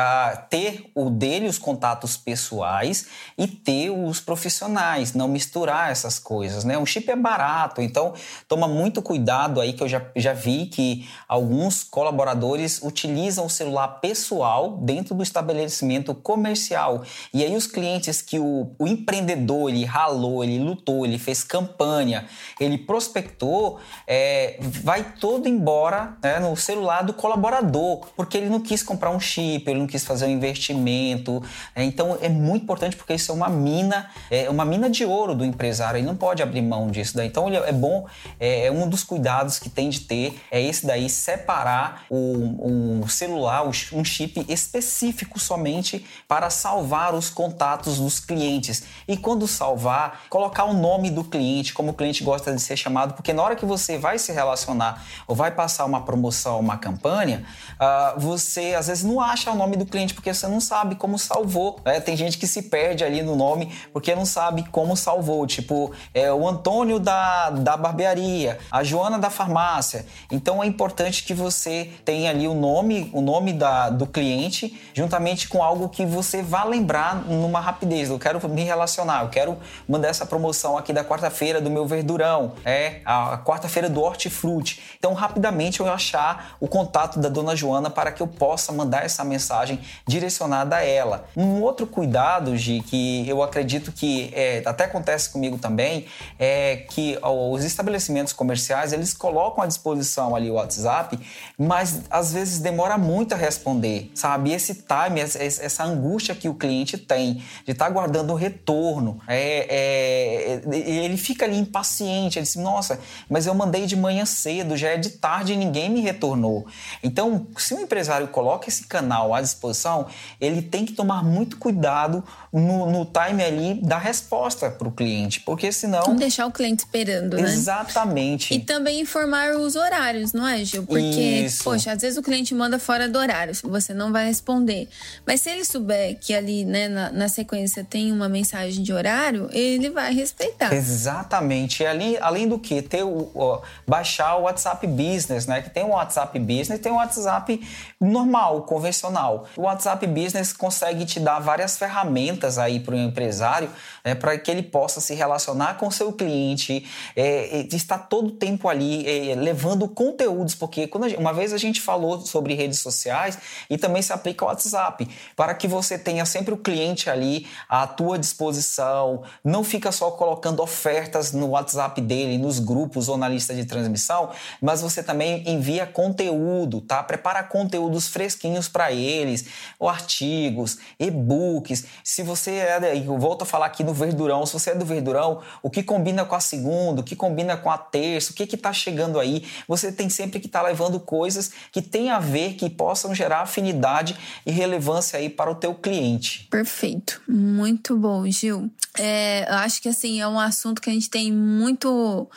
ter 0.51 0.91
o 0.93 1.09
dele, 1.09 1.47
os 1.47 1.57
contatos 1.57 2.15
pessoais, 2.15 3.07
e 3.35 3.47
ter 3.47 3.89
os 3.89 4.19
profissionais, 4.19 5.13
não 5.15 5.27
misturar 5.27 5.91
essas 5.91 6.19
coisas, 6.19 6.63
né? 6.63 6.77
Um 6.77 6.85
chip 6.85 7.09
é 7.09 7.15
barato, 7.15 7.81
então 7.81 8.13
toma 8.47 8.67
muito 8.67 9.01
cuidado 9.01 9.59
aí 9.59 9.73
que 9.73 9.81
eu 9.81 9.87
já, 9.87 10.05
já 10.15 10.31
vi 10.31 10.67
que 10.67 11.09
alguns 11.27 11.83
colaboradores 11.83 12.81
utilizam 12.83 13.47
o 13.47 13.49
celular 13.49 13.99
pessoal 13.99 14.77
dentro 14.77 15.15
do 15.15 15.23
estabelecimento 15.23 16.13
comercial. 16.13 17.03
E 17.33 17.43
aí 17.43 17.55
os 17.55 17.65
clientes 17.65 18.21
que 18.21 18.37
o, 18.37 18.71
o 18.77 18.87
empreendedor, 18.87 19.69
ele 19.69 19.85
ralou, 19.85 20.43
ele 20.43 20.59
lutou, 20.59 21.03
ele 21.03 21.17
fez 21.17 21.43
campanha, 21.43 22.25
ele 22.59 22.77
prospectou, 22.77 23.79
é, 24.05 24.59
vai 24.59 25.15
todo 25.19 25.47
embora 25.47 26.15
né, 26.21 26.39
no 26.39 26.55
celular 26.55 27.01
do 27.01 27.13
colaborador, 27.13 28.05
porque 28.15 28.34
porque 28.35 28.37
ele 28.37 28.49
não 28.49 28.59
quis 28.59 28.83
comprar 28.83 29.11
um 29.11 29.19
chip, 29.19 29.69
ele 29.69 29.79
não 29.79 29.87
quis 29.87 30.03
fazer 30.03 30.25
um 30.25 30.29
investimento. 30.29 31.41
Né? 31.73 31.85
Então 31.85 32.17
é 32.21 32.27
muito 32.27 32.63
importante 32.63 32.95
porque 32.95 33.13
isso 33.13 33.31
é 33.31 33.35
uma 33.35 33.47
mina, 33.47 34.09
é 34.29 34.49
uma 34.49 34.65
mina 34.65 34.89
de 34.89 35.05
ouro 35.05 35.33
do 35.33 35.45
empresário. 35.45 35.99
Ele 35.99 36.07
não 36.07 36.17
pode 36.17 36.43
abrir 36.43 36.61
mão 36.61 36.91
disso. 36.91 37.15
Daí. 37.15 37.27
Então 37.27 37.47
é 37.47 37.71
bom, 37.71 38.05
é, 38.39 38.65
é 38.65 38.71
um 38.71 38.89
dos 38.89 39.03
cuidados 39.03 39.57
que 39.57 39.69
tem 39.69 39.89
de 39.89 40.01
ter 40.01 40.37
é 40.51 40.61
esse 40.61 40.85
daí 40.85 41.09
separar 41.09 42.05
o, 42.09 42.99
um 42.99 43.07
celular, 43.07 43.65
um 43.65 44.03
chip 44.03 44.45
específico 44.49 45.39
somente 45.39 46.05
para 46.27 46.49
salvar 46.49 47.13
os 47.13 47.29
contatos 47.29 47.99
dos 47.99 48.19
clientes. 48.19 48.83
E 49.07 49.15
quando 49.15 49.47
salvar, 49.47 50.23
colocar 50.29 50.65
o 50.65 50.73
nome 50.73 51.09
do 51.09 51.23
cliente, 51.23 51.73
como 51.73 51.91
o 51.91 51.93
cliente 51.93 52.23
gosta 52.23 52.53
de 52.53 52.61
ser 52.61 52.75
chamado, 52.75 53.13
porque 53.13 53.31
na 53.31 53.41
hora 53.41 53.55
que 53.55 53.65
você 53.65 53.97
vai 53.97 54.17
se 54.19 54.33
relacionar 54.33 55.05
ou 55.25 55.35
vai 55.35 55.51
passar 55.51 55.85
uma 55.85 56.01
promoção, 56.01 56.59
uma 56.59 56.77
campanha, 56.77 57.45
uh, 57.79 58.24
você 58.25 58.73
às 58.73 58.87
vezes 58.87 59.03
não 59.03 59.21
acha 59.21 59.51
o 59.51 59.55
nome 59.55 59.77
do 59.77 59.85
cliente 59.85 60.13
porque 60.13 60.33
você 60.33 60.47
não 60.47 60.59
sabe 60.59 60.95
como 60.95 61.19
salvou. 61.19 61.79
Né? 61.85 61.99
Tem 61.99 62.17
gente 62.17 62.37
que 62.37 62.47
se 62.47 62.63
perde 62.63 63.03
ali 63.03 63.21
no 63.21 63.35
nome 63.35 63.71
porque 63.93 64.15
não 64.15 64.25
sabe 64.25 64.67
como 64.71 64.97
salvou. 64.97 65.45
Tipo, 65.45 65.91
é 66.13 66.33
o 66.33 66.47
Antônio 66.47 66.99
da, 66.99 67.51
da 67.51 67.77
barbearia, 67.77 68.57
a 68.71 68.83
Joana 68.83 69.19
da 69.19 69.29
farmácia. 69.29 70.05
Então 70.31 70.63
é 70.63 70.65
importante 70.65 71.23
que 71.23 71.33
você 71.33 71.91
tenha 72.03 72.31
ali 72.31 72.47
o 72.47 72.55
nome, 72.55 73.11
o 73.13 73.21
nome 73.21 73.53
da, 73.53 73.89
do 73.91 74.07
cliente, 74.07 74.81
juntamente 74.93 75.47
com 75.47 75.63
algo 75.63 75.87
que 75.87 76.05
você 76.05 76.41
vá 76.41 76.63
lembrar 76.63 77.15
numa 77.15 77.59
rapidez. 77.59 78.09
Eu 78.09 78.17
quero 78.17 78.49
me 78.49 78.63
relacionar, 78.63 79.23
eu 79.23 79.29
quero 79.29 79.57
mandar 79.87 80.07
essa 80.07 80.25
promoção 80.25 80.77
aqui 80.77 80.91
da 80.91 81.03
quarta-feira 81.03 81.61
do 81.61 81.69
meu 81.69 81.85
verdurão, 81.85 82.53
é 82.65 83.01
a 83.05 83.37
quarta-feira 83.37 83.87
do 83.87 84.01
hortifruti. 84.01 84.81
Então, 84.97 85.13
rapidamente 85.13 85.79
eu 85.79 85.87
achar 85.87 86.55
o 86.59 86.67
contato 86.67 87.19
da 87.19 87.29
dona 87.29 87.55
Joana 87.55 87.89
para 87.89 88.11
que 88.15 88.23
eu 88.23 88.27
possa 88.27 88.71
mandar 88.71 89.05
essa 89.05 89.23
mensagem 89.23 89.79
direcionada 90.07 90.77
a 90.77 90.83
ela. 90.83 91.27
Um 91.35 91.61
outro 91.61 91.85
cuidado, 91.85 92.55
Gi, 92.57 92.81
que 92.81 93.27
eu 93.27 93.43
acredito 93.43 93.91
que 93.91 94.31
é, 94.33 94.63
até 94.65 94.85
acontece 94.85 95.29
comigo 95.29 95.57
também, 95.57 96.05
é 96.39 96.77
que 96.89 97.17
os 97.21 97.63
estabelecimentos 97.63 98.33
comerciais 98.33 98.93
eles 98.93 99.13
colocam 99.13 99.63
à 99.63 99.67
disposição 99.67 100.35
ali 100.35 100.49
o 100.49 100.55
WhatsApp, 100.55 101.19
mas 101.57 102.01
às 102.09 102.33
vezes 102.33 102.59
demora 102.59 102.97
muito 102.97 103.33
a 103.33 103.37
responder, 103.37 104.11
sabe? 104.15 104.51
Esse 104.51 104.75
time, 104.75 105.21
essa 105.21 105.83
angústia 105.83 106.33
que 106.33 106.49
o 106.49 106.53
cliente 106.53 106.97
tem 106.97 107.43
de 107.65 107.71
estar 107.71 107.85
tá 107.85 107.91
guardando 107.91 108.31
o 108.31 108.35
retorno, 108.35 109.19
é, 109.27 109.67
é, 109.69 110.61
ele 110.73 111.17
fica 111.17 111.45
ali 111.45 111.57
impaciente, 111.57 112.39
ele 112.39 112.45
diz, 112.45 112.55
nossa, 112.55 112.99
mas 113.29 113.45
eu 113.45 113.53
mandei 113.53 113.85
de 113.85 113.95
manhã 113.95 114.25
cedo, 114.25 114.77
já 114.77 114.89
é 114.89 114.97
de 114.97 115.11
tarde 115.11 115.53
e 115.53 115.57
ninguém 115.57 115.89
me 115.89 116.01
retornou. 116.01 116.65
Então, 117.03 117.47
se 117.57 117.73
o 117.73 117.79
empresário 117.95 118.15
empresário 118.15 118.27
coloca 118.27 118.69
esse 118.69 118.85
canal 118.85 119.33
à 119.33 119.41
disposição, 119.41 120.07
ele 120.39 120.61
tem 120.61 120.85
que 120.85 120.93
tomar 120.93 121.23
muito 121.23 121.57
cuidado 121.57 122.23
no, 122.51 122.91
no 122.91 123.05
time 123.05 123.43
ali 123.43 123.73
da 123.81 123.97
resposta 123.97 124.69
para 124.69 124.87
o 124.87 124.91
cliente, 124.91 125.41
porque 125.41 125.71
senão. 125.71 126.03
Não 126.07 126.15
deixar 126.15 126.45
o 126.45 126.51
cliente 126.51 126.83
esperando, 126.83 127.37
né? 127.37 127.43
Exatamente. 127.43 128.53
E 128.53 128.59
também 128.59 129.01
informar 129.01 129.55
os 129.55 129.75
horários, 129.75 130.33
não 130.33 130.47
é, 130.47 130.63
Gil? 130.63 130.83
Porque, 130.83 131.43
Isso. 131.45 131.63
poxa, 131.63 131.91
às 131.91 132.01
vezes 132.01 132.17
o 132.17 132.21
cliente 132.21 132.53
manda 132.53 132.79
fora 132.79 133.09
do 133.09 133.17
horário, 133.17 133.53
você 133.63 133.93
não 133.93 134.11
vai 134.11 134.25
responder. 134.25 134.87
Mas 135.25 135.41
se 135.41 135.49
ele 135.49 135.65
souber 135.65 136.17
que 136.19 136.33
ali, 136.33 136.65
né, 136.65 136.87
na, 136.87 137.11
na 137.11 137.29
sequência 137.29 137.83
tem 137.83 138.11
uma 138.11 138.29
mensagem 138.29 138.83
de 138.83 138.93
horário, 138.93 139.49
ele 139.51 139.89
vai 139.89 140.13
respeitar. 140.13 140.73
Exatamente. 140.73 141.83
E 141.83 141.85
além, 141.85 142.17
além 142.19 142.47
do 142.47 142.59
que, 142.59 142.81
ter 142.81 143.03
o, 143.03 143.31
o, 143.33 143.61
baixar 143.87 144.35
o 144.37 144.43
WhatsApp 144.43 144.85
Business, 144.87 145.47
né? 145.47 145.61
Que 145.61 145.69
tem 145.69 145.83
o 145.83 145.89
WhatsApp 145.89 146.37
Business 146.39 146.69
e 146.69 146.77
tem 146.77 146.91
o 146.91 146.95
WhatsApp 146.95 147.59
normal, 147.99 148.63
convencional. 148.63 149.45
O 149.55 149.63
WhatsApp 149.63 150.05
Business 150.07 150.53
consegue 150.53 151.05
te 151.05 151.19
dar 151.19 151.39
várias 151.39 151.77
ferramentas 151.77 152.57
aí 152.57 152.79
para 152.79 152.95
o 152.95 152.97
empresário 152.97 153.69
né, 154.05 154.13
para 154.13 154.37
que 154.37 154.51
ele 154.51 154.63
possa 154.63 155.01
se 155.01 155.15
relacionar 155.15 155.77
com 155.77 155.89
seu 155.89 156.13
cliente, 156.13 156.85
é, 157.15 157.67
estar 157.71 157.97
todo 157.97 158.27
o 158.27 158.31
tempo 158.31 158.69
ali 158.69 159.07
é, 159.07 159.35
levando 159.35 159.87
conteúdos, 159.87 160.53
porque 160.53 160.81
gente, 160.81 161.15
uma 161.15 161.33
vez 161.33 161.51
a 161.51 161.57
gente 161.57 161.81
falou 161.81 162.21
sobre 162.21 162.53
redes 162.53 162.79
sociais 162.79 163.37
e 163.69 163.77
também 163.77 164.01
se 164.01 164.13
aplica 164.13 164.45
ao 164.45 164.49
WhatsApp, 164.49 165.07
para 165.35 165.53
que 165.55 165.67
você 165.67 165.97
tenha 165.97 166.25
sempre 166.25 166.53
o 166.53 166.57
cliente 166.57 167.09
ali 167.09 167.47
à 167.67 167.87
tua 167.87 168.19
disposição, 168.19 169.23
não 169.43 169.63
fica 169.63 169.91
só 169.91 170.11
colocando 170.11 170.61
ofertas 170.61 171.31
no 171.31 171.49
WhatsApp 171.49 171.99
dele, 172.01 172.37
nos 172.37 172.59
grupos 172.59 173.09
ou 173.09 173.17
na 173.17 173.27
lista 173.27 173.53
de 173.53 173.65
transmissão, 173.65 174.29
mas 174.61 174.81
você 174.81 175.01
também 175.01 175.43
envia 175.49 175.85
conteúdo, 175.85 176.81
tá? 176.81 177.01
Prepara 177.01 177.43
conteúdos 177.75 178.07
fresquinhos 178.07 178.67
para 178.67 178.91
eles, 178.91 179.45
ou 179.77 179.89
artigos, 179.89 180.77
e-books. 180.99 181.85
Se 182.03 182.23
você 182.23 182.51
é, 182.51 182.97
eu 182.97 183.17
volto 183.17 183.41
a 183.41 183.45
falar 183.45 183.65
aqui 183.65 183.83
no 183.83 183.93
Verdurão, 183.93 184.45
se 184.45 184.53
você 184.53 184.71
é 184.71 184.75
do 184.75 184.85
Verdurão, 184.85 185.41
o 185.61 185.69
que 185.69 185.83
combina 185.83 186.23
com 186.23 186.35
a 186.35 186.39
segunda, 186.39 187.01
o 187.01 187.03
que 187.03 187.15
combina 187.15 187.57
com 187.57 187.69
a 187.69 187.77
terça, 187.77 188.31
o 188.31 188.35
que 188.35 188.47
que 188.47 188.55
tá 188.55 188.71
chegando 188.71 189.19
aí, 189.19 189.45
você 189.67 189.91
tem 189.91 190.09
sempre 190.09 190.39
que 190.39 190.47
estar 190.47 190.61
tá 190.61 190.67
levando 190.67 190.99
coisas 190.99 191.51
que 191.71 191.81
tem 191.81 192.09
a 192.09 192.19
ver, 192.19 192.53
que 192.53 192.69
possam 192.69 193.13
gerar 193.13 193.41
afinidade 193.41 194.17
e 194.45 194.51
relevância 194.51 195.19
aí 195.19 195.29
para 195.29 195.51
o 195.51 195.55
teu 195.55 195.75
cliente. 195.75 196.47
Perfeito, 196.49 197.21
muito 197.27 197.97
bom, 197.97 198.25
Gil. 198.29 198.69
É, 198.97 199.49
eu 199.49 199.55
acho 199.55 199.81
que 199.81 199.89
assim 199.89 200.21
é 200.21 200.27
um 200.27 200.39
assunto 200.39 200.81
que 200.81 200.89
a 200.89 200.93
gente 200.93 201.09
tem 201.09 201.31
muito 201.31 202.29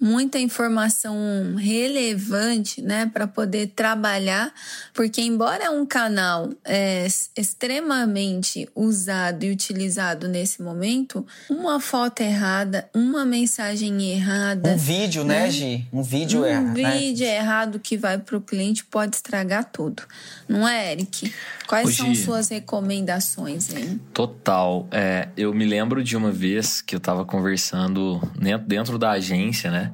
muita 0.00 0.38
informação 0.38 1.16
relevante, 1.56 2.80
né, 2.80 3.10
para 3.12 3.26
poder 3.26 3.72
trabalhar, 3.74 4.52
porque 4.94 5.20
embora 5.20 5.64
é 5.64 5.70
um 5.70 5.84
canal 5.84 6.50
é, 6.64 7.06
extremamente 7.36 8.68
usado 8.74 9.44
e 9.44 9.50
utilizado 9.50 10.28
nesse 10.28 10.62
momento, 10.62 11.26
uma 11.50 11.80
foto 11.80 12.20
errada, 12.20 12.88
uma 12.94 13.24
mensagem 13.24 14.12
errada, 14.12 14.70
um 14.70 14.76
vídeo, 14.76 15.24
né, 15.24 15.40
né 15.40 15.50
Gi, 15.50 15.88
um 15.92 16.02
vídeo 16.02 16.42
um 16.42 16.46
errado, 16.46 16.70
um 16.70 16.74
vídeo 16.74 17.26
né? 17.26 17.36
errado 17.36 17.80
que 17.80 17.96
vai 17.96 18.18
para 18.18 18.36
o 18.36 18.40
cliente 18.40 18.84
pode 18.84 19.16
estragar 19.16 19.64
tudo, 19.64 20.02
não 20.48 20.66
é, 20.66 20.92
Eric? 20.92 21.32
Quais 21.68 21.96
são 21.96 22.14
suas 22.14 22.48
recomendações, 22.48 23.74
hein? 23.74 24.00
Total. 24.14 24.88
É, 24.90 25.28
eu 25.36 25.52
me 25.52 25.66
lembro 25.66 26.02
de 26.02 26.16
uma 26.16 26.32
vez 26.32 26.80
que 26.80 26.94
eu 26.94 26.98
estava 26.98 27.26
conversando 27.26 28.18
dentro 28.66 28.98
da 28.98 29.10
agência, 29.10 29.70
né? 29.70 29.87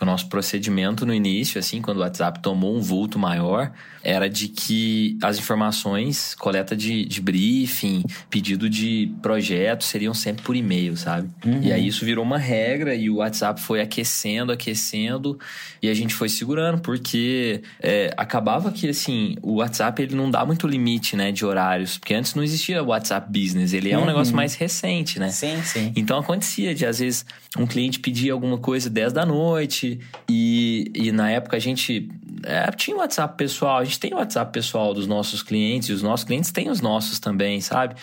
O 0.00 0.04
nosso 0.04 0.28
procedimento 0.28 1.04
no 1.04 1.12
início, 1.12 1.58
assim, 1.58 1.82
quando 1.82 1.98
o 1.98 2.00
WhatsApp 2.00 2.40
tomou 2.40 2.76
um 2.76 2.80
vulto 2.80 3.18
maior, 3.18 3.70
era 4.02 4.28
de 4.28 4.48
que 4.48 5.18
as 5.22 5.38
informações, 5.38 6.34
coleta 6.34 6.76
de, 6.76 7.04
de 7.04 7.20
briefing, 7.20 8.02
pedido 8.28 8.68
de 8.68 9.12
projeto, 9.20 9.84
seriam 9.84 10.14
sempre 10.14 10.42
por 10.42 10.56
e-mail, 10.56 10.96
sabe? 10.96 11.28
Uhum. 11.44 11.60
E 11.62 11.72
aí 11.72 11.86
isso 11.86 12.04
virou 12.04 12.24
uma 12.24 12.38
regra 12.38 12.94
e 12.94 13.10
o 13.10 13.16
WhatsApp 13.16 13.60
foi 13.60 13.80
aquecendo, 13.80 14.52
aquecendo 14.52 15.38
e 15.82 15.88
a 15.88 15.94
gente 15.94 16.14
foi 16.14 16.28
segurando, 16.28 16.80
porque 16.80 17.62
é, 17.80 18.12
acabava 18.16 18.70
que, 18.72 18.88
assim, 18.88 19.36
o 19.42 19.56
WhatsApp 19.56 20.02
ele 20.02 20.14
não 20.14 20.30
dá 20.30 20.44
muito 20.44 20.66
limite, 20.66 21.16
né, 21.16 21.32
de 21.32 21.44
horários, 21.44 21.98
porque 21.98 22.14
antes 22.14 22.34
não 22.34 22.42
existia 22.42 22.82
o 22.82 22.86
WhatsApp 22.86 23.26
Business, 23.30 23.72
ele 23.72 23.90
é 23.90 23.96
um 23.96 24.00
uhum. 24.00 24.06
negócio 24.06 24.34
mais 24.34 24.54
recente, 24.54 25.18
né? 25.18 25.30
Sim, 25.30 25.62
sim. 25.62 25.92
Então 25.94 26.18
acontecia 26.18 26.74
de, 26.74 26.86
às 26.86 26.98
vezes, 26.98 27.24
um 27.58 27.66
cliente 27.66 27.98
pedir 27.98 28.30
alguma 28.30 28.58
coisa 28.58 28.88
10 28.88 29.12
da 29.12 29.26
noite, 29.26 30.00
e, 30.28 30.90
e 30.94 31.12
na 31.12 31.30
época 31.30 31.56
a 31.56 31.60
gente 31.60 32.08
é, 32.44 32.70
tinha 32.72 32.96
o 32.96 33.00
WhatsApp 33.00 33.36
pessoal, 33.36 33.82
gente 33.90 34.00
tem 34.00 34.14
o 34.14 34.16
WhatsApp 34.16 34.52
pessoal 34.52 34.94
dos 34.94 35.06
nossos 35.06 35.42
clientes 35.42 35.88
e 35.88 35.92
os 35.92 36.02
nossos 36.02 36.24
clientes 36.24 36.52
têm 36.52 36.70
os 36.70 36.80
nossos 36.80 37.18
também, 37.18 37.60
sabe? 37.60 37.96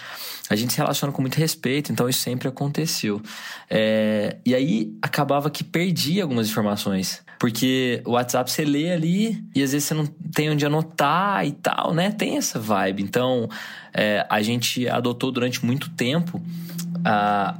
A 0.49 0.55
gente 0.55 0.73
se 0.73 0.77
relaciona 0.77 1.13
com 1.13 1.21
muito 1.21 1.35
respeito, 1.35 1.91
então 1.91 2.07
isso 2.07 2.19
sempre 2.19 2.47
aconteceu. 2.47 3.21
É, 3.69 4.37
e 4.45 4.53
aí 4.53 4.93
acabava 5.01 5.49
que 5.49 5.63
perdia 5.63 6.23
algumas 6.23 6.49
informações, 6.49 7.23
porque 7.39 8.01
o 8.05 8.11
WhatsApp 8.11 8.51
você 8.51 8.65
lê 8.65 8.91
ali 8.91 9.43
e 9.55 9.63
às 9.63 9.71
vezes 9.71 9.87
você 9.87 9.93
não 9.93 10.05
tem 10.05 10.49
onde 10.49 10.65
anotar 10.65 11.45
e 11.45 11.53
tal, 11.53 11.93
né? 11.93 12.11
Tem 12.11 12.37
essa 12.37 12.59
vibe. 12.59 13.01
Então 13.01 13.49
é, 13.93 14.25
a 14.29 14.41
gente 14.41 14.87
adotou 14.87 15.31
durante 15.31 15.65
muito 15.65 15.89
tempo 15.89 16.41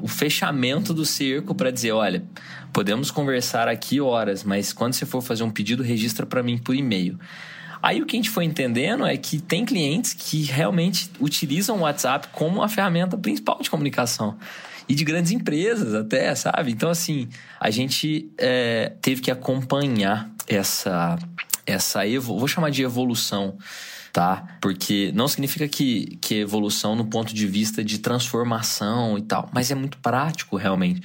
o 0.01 0.07
fechamento 0.09 0.93
do 0.93 1.05
cerco 1.05 1.55
para 1.55 1.71
dizer: 1.71 1.93
olha 1.93 2.21
Podemos 2.77 3.09
conversar 3.09 3.67
aqui 3.67 3.99
horas, 3.99 4.43
mas 4.43 4.71
quando 4.71 4.93
você 4.93 5.03
for 5.03 5.19
fazer 5.19 5.41
um 5.41 5.49
pedido, 5.49 5.81
registra 5.81 6.27
para 6.27 6.43
mim 6.43 6.59
por 6.59 6.75
e-mail. 6.75 7.19
Aí 7.87 8.01
o 8.01 8.05
que 8.05 8.17
a 8.17 8.19
gente 8.19 8.29
foi 8.29 8.43
entendendo 8.43 9.05
é 9.05 9.15
que 9.15 9.39
tem 9.39 9.63
clientes 9.63 10.13
que 10.13 10.43
realmente 10.43 11.09
utilizam 11.21 11.77
o 11.77 11.79
WhatsApp 11.83 12.27
como 12.33 12.61
a 12.61 12.67
ferramenta 12.67 13.17
principal 13.17 13.59
de 13.61 13.69
comunicação. 13.69 14.35
E 14.89 14.93
de 14.93 15.05
grandes 15.05 15.31
empresas 15.31 15.93
até, 15.93 16.35
sabe? 16.35 16.69
Então, 16.69 16.89
assim, 16.89 17.29
a 17.57 17.69
gente 17.69 18.29
é, 18.37 18.91
teve 19.01 19.21
que 19.21 19.31
acompanhar 19.31 20.29
essa, 20.49 21.17
essa 21.65 22.05
evo, 22.05 22.37
vou 22.37 22.47
chamar 22.49 22.71
de 22.71 22.83
evolução, 22.83 23.57
tá? 24.11 24.57
Porque 24.59 25.13
não 25.15 25.29
significa 25.29 25.65
que, 25.65 26.17
que 26.19 26.35
evolução 26.35 26.93
no 26.93 27.05
ponto 27.05 27.33
de 27.33 27.47
vista 27.47 27.81
de 27.81 27.99
transformação 27.99 29.17
e 29.17 29.21
tal, 29.21 29.49
mas 29.53 29.71
é 29.71 29.75
muito 29.75 29.97
prático 29.99 30.57
realmente. 30.57 31.01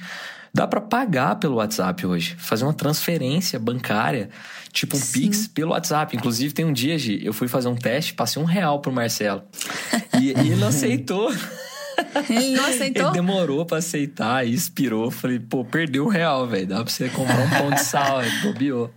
Dá 0.55 0.67
para 0.67 0.79
pagar 0.79 1.35
pelo 1.39 1.55
WhatsApp 1.55 2.05
hoje, 2.05 2.35
fazer 2.37 2.63
uma 2.63 2.75
transferência 2.75 3.57
bancária, 3.57 4.29
tipo 4.71 4.95
um 4.95 4.99
Sim. 4.99 5.21
Pix 5.21 5.47
pelo 5.47 5.71
WhatsApp. 5.71 6.15
Inclusive, 6.15 6.53
tem 6.53 6.63
um 6.63 6.71
dia, 6.71 6.95
Gi, 6.95 7.25
eu 7.25 7.33
fui 7.33 7.47
fazer 7.47 7.69
um 7.69 7.75
teste, 7.75 8.13
passei 8.13 8.39
um 8.39 8.45
real 8.45 8.79
pro 8.79 8.91
Marcelo. 8.91 9.41
e, 10.21 10.27
e 10.27 10.51
ele 10.51 10.61
aceitou. 10.63 11.33
Ele 12.29 12.55
não 12.55 12.65
aceitou? 12.65 13.03
Ele 13.03 13.13
demorou 13.13 13.65
pra 13.65 13.77
aceitar 13.77 14.45
e 14.45 14.53
expirou. 14.53 15.09
Falei, 15.11 15.39
pô, 15.39 15.63
perdeu 15.63 16.05
um 16.05 16.09
real, 16.09 16.47
velho. 16.47 16.67
Dá 16.67 16.83
pra 16.83 16.91
você 16.91 17.09
comprar 17.09 17.39
um 17.39 17.49
pão 17.49 17.69
de 17.71 17.81
sal, 17.81 18.21
bobeou. 18.41 18.91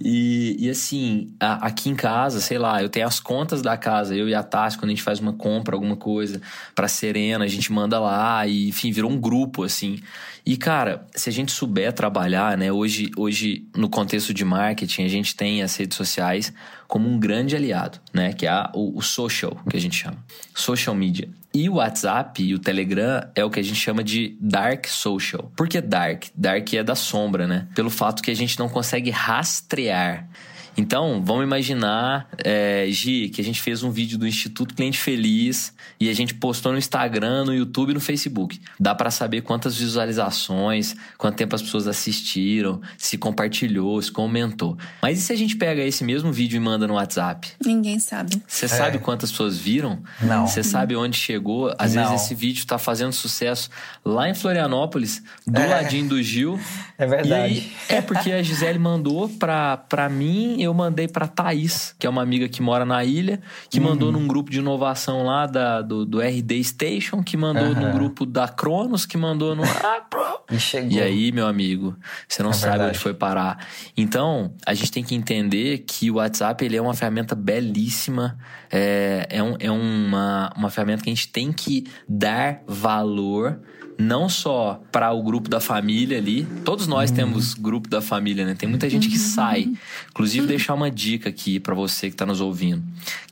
E, 0.00 0.56
e 0.58 0.70
assim, 0.70 1.32
a, 1.40 1.66
aqui 1.66 1.88
em 1.88 1.94
casa, 1.94 2.40
sei 2.40 2.58
lá, 2.58 2.82
eu 2.82 2.88
tenho 2.88 3.06
as 3.06 3.20
contas 3.20 3.62
da 3.62 3.76
casa. 3.76 4.14
Eu 4.14 4.28
e 4.28 4.34
a 4.34 4.42
Tassi, 4.42 4.76
quando 4.76 4.90
a 4.90 4.94
gente 4.94 5.02
faz 5.02 5.20
uma 5.20 5.32
compra, 5.32 5.74
alguma 5.74 5.96
coisa 5.96 6.40
pra 6.74 6.88
Serena, 6.88 7.44
a 7.44 7.48
gente 7.48 7.72
manda 7.72 7.98
lá 7.98 8.46
e, 8.46 8.68
enfim, 8.68 8.90
virou 8.90 9.10
um 9.10 9.18
grupo, 9.18 9.62
assim. 9.62 10.00
E, 10.46 10.58
cara, 10.58 11.06
se 11.14 11.30
a 11.30 11.32
gente 11.32 11.52
souber 11.52 11.92
trabalhar, 11.92 12.58
né? 12.58 12.70
Hoje, 12.70 13.10
hoje 13.16 13.66
no 13.74 13.88
contexto 13.88 14.34
de 14.34 14.44
marketing, 14.44 15.04
a 15.04 15.08
gente 15.08 15.34
tem 15.34 15.62
as 15.62 15.74
redes 15.74 15.96
sociais 15.96 16.52
como 16.86 17.08
um 17.08 17.18
grande 17.18 17.56
aliado, 17.56 17.98
né? 18.12 18.32
Que 18.32 18.46
é 18.46 18.50
a, 18.50 18.70
o, 18.74 18.98
o 18.98 19.02
social, 19.02 19.58
que 19.68 19.76
a 19.76 19.80
gente 19.80 19.96
chama. 19.96 20.18
Social 20.54 20.94
media. 20.94 21.28
E 21.54 21.68
o 21.68 21.74
WhatsApp 21.74 22.42
e 22.42 22.52
o 22.52 22.58
Telegram 22.58 23.30
é 23.32 23.44
o 23.44 23.48
que 23.48 23.60
a 23.60 23.62
gente 23.62 23.76
chama 23.76 24.02
de 24.02 24.36
dark 24.40 24.88
social. 24.88 25.52
Por 25.56 25.68
que 25.68 25.80
dark? 25.80 26.24
Dark 26.34 26.74
é 26.74 26.82
da 26.82 26.96
sombra, 26.96 27.46
né? 27.46 27.68
Pelo 27.76 27.90
fato 27.90 28.24
que 28.24 28.30
a 28.32 28.34
gente 28.34 28.58
não 28.58 28.68
consegue 28.68 29.10
rastrear 29.10 30.28
então, 30.76 31.22
vamos 31.24 31.44
imaginar, 31.44 32.28
é, 32.42 32.86
Gi, 32.88 33.28
que 33.28 33.40
a 33.40 33.44
gente 33.44 33.60
fez 33.60 33.82
um 33.82 33.90
vídeo 33.90 34.18
do 34.18 34.26
Instituto 34.26 34.74
Cliente 34.74 34.98
Feliz 34.98 35.72
e 36.00 36.08
a 36.08 36.12
gente 36.12 36.34
postou 36.34 36.72
no 36.72 36.78
Instagram, 36.78 37.44
no 37.44 37.54
YouTube 37.54 37.90
e 37.90 37.94
no 37.94 38.00
Facebook. 38.00 38.60
Dá 38.78 38.94
para 38.94 39.10
saber 39.10 39.42
quantas 39.42 39.76
visualizações, 39.76 40.96
quanto 41.16 41.36
tempo 41.36 41.54
as 41.54 41.62
pessoas 41.62 41.86
assistiram, 41.86 42.80
se 42.98 43.16
compartilhou, 43.16 44.00
se 44.02 44.10
comentou. 44.10 44.76
Mas 45.00 45.18
e 45.18 45.22
se 45.22 45.32
a 45.32 45.36
gente 45.36 45.56
pega 45.56 45.82
esse 45.82 46.02
mesmo 46.02 46.32
vídeo 46.32 46.56
e 46.56 46.60
manda 46.60 46.86
no 46.86 46.94
WhatsApp? 46.94 47.52
Ninguém 47.64 47.98
sabe. 47.98 48.42
Você 48.46 48.64
é. 48.64 48.68
sabe 48.68 48.98
quantas 48.98 49.30
pessoas 49.30 49.56
viram? 49.56 50.02
Não. 50.20 50.46
Você 50.46 50.62
sabe 50.62 50.96
onde 50.96 51.16
chegou? 51.16 51.72
Às 51.78 51.94
Não. 51.94 52.08
vezes 52.08 52.24
esse 52.24 52.34
vídeo 52.34 52.66
tá 52.66 52.78
fazendo 52.78 53.12
sucesso 53.12 53.70
lá 54.04 54.28
em 54.28 54.34
Florianópolis, 54.34 55.22
do 55.46 55.60
é. 55.60 55.66
ladinho 55.66 56.08
do 56.08 56.22
Gil. 56.22 56.58
É 56.98 57.06
verdade. 57.06 57.34
Aí, 57.34 57.72
é 57.88 58.00
porque 58.00 58.32
a 58.32 58.42
Gisele 58.42 58.78
mandou 58.78 59.28
pra, 59.28 59.76
pra 59.76 60.08
mim 60.08 60.63
eu 60.64 60.74
mandei 60.74 61.08
para 61.08 61.26
Thaís, 61.26 61.94
que 61.98 62.06
é 62.06 62.10
uma 62.10 62.22
amiga 62.22 62.48
que 62.48 62.60
mora 62.60 62.84
na 62.84 63.04
ilha, 63.04 63.40
que 63.70 63.78
uhum. 63.78 63.86
mandou 63.86 64.12
num 64.12 64.26
grupo 64.26 64.50
de 64.50 64.58
inovação 64.58 65.24
lá 65.24 65.46
da, 65.46 65.82
do, 65.82 66.04
do 66.04 66.20
RD 66.20 66.62
Station, 66.64 67.22
que 67.22 67.36
mandou 67.36 67.64
uhum. 67.64 67.74
num 67.74 67.92
grupo 67.92 68.26
da 68.26 68.48
Cronos, 68.48 69.06
que 69.06 69.16
mandou 69.16 69.54
no. 69.54 69.62
Ah, 69.84 70.06
e, 70.50 70.58
chegou. 70.58 70.90
e 70.90 71.00
aí, 71.00 71.32
meu 71.32 71.46
amigo, 71.46 71.96
você 72.28 72.42
não 72.42 72.50
é 72.50 72.52
sabe 72.52 72.70
verdade. 72.72 72.90
onde 72.90 72.98
foi 72.98 73.14
parar. 73.14 73.66
Então, 73.96 74.52
a 74.66 74.74
gente 74.74 74.92
tem 74.92 75.02
que 75.02 75.14
entender 75.14 75.84
que 75.86 76.10
o 76.10 76.14
WhatsApp 76.14 76.64
ele 76.64 76.76
é 76.76 76.82
uma 76.82 76.94
ferramenta 76.94 77.34
belíssima, 77.34 78.38
é, 78.70 79.26
é, 79.30 79.42
um, 79.42 79.56
é 79.58 79.70
uma, 79.70 80.52
uma 80.56 80.70
ferramenta 80.70 81.02
que 81.02 81.10
a 81.10 81.14
gente 81.14 81.28
tem 81.28 81.52
que 81.52 81.86
dar 82.08 82.62
valor 82.66 83.60
não 83.98 84.28
só 84.28 84.80
para 84.90 85.12
o 85.12 85.22
grupo 85.22 85.48
da 85.48 85.60
família 85.60 86.18
ali. 86.18 86.44
Todos 86.64 86.86
nós 86.86 87.10
Uhum. 87.10 87.16
temos 87.16 87.54
grupo 87.54 87.88
da 87.88 88.00
família, 88.00 88.44
né? 88.44 88.54
Tem 88.54 88.68
muita 88.68 88.88
gente 88.90 89.08
que 89.08 89.18
sai. 89.18 89.68
Inclusive, 90.10 90.46
deixar 90.46 90.74
uma 90.74 90.90
dica 90.90 91.28
aqui 91.28 91.60
para 91.60 91.74
você 91.74 92.10
que 92.10 92.16
tá 92.16 92.26
nos 92.26 92.40
ouvindo. 92.40 92.82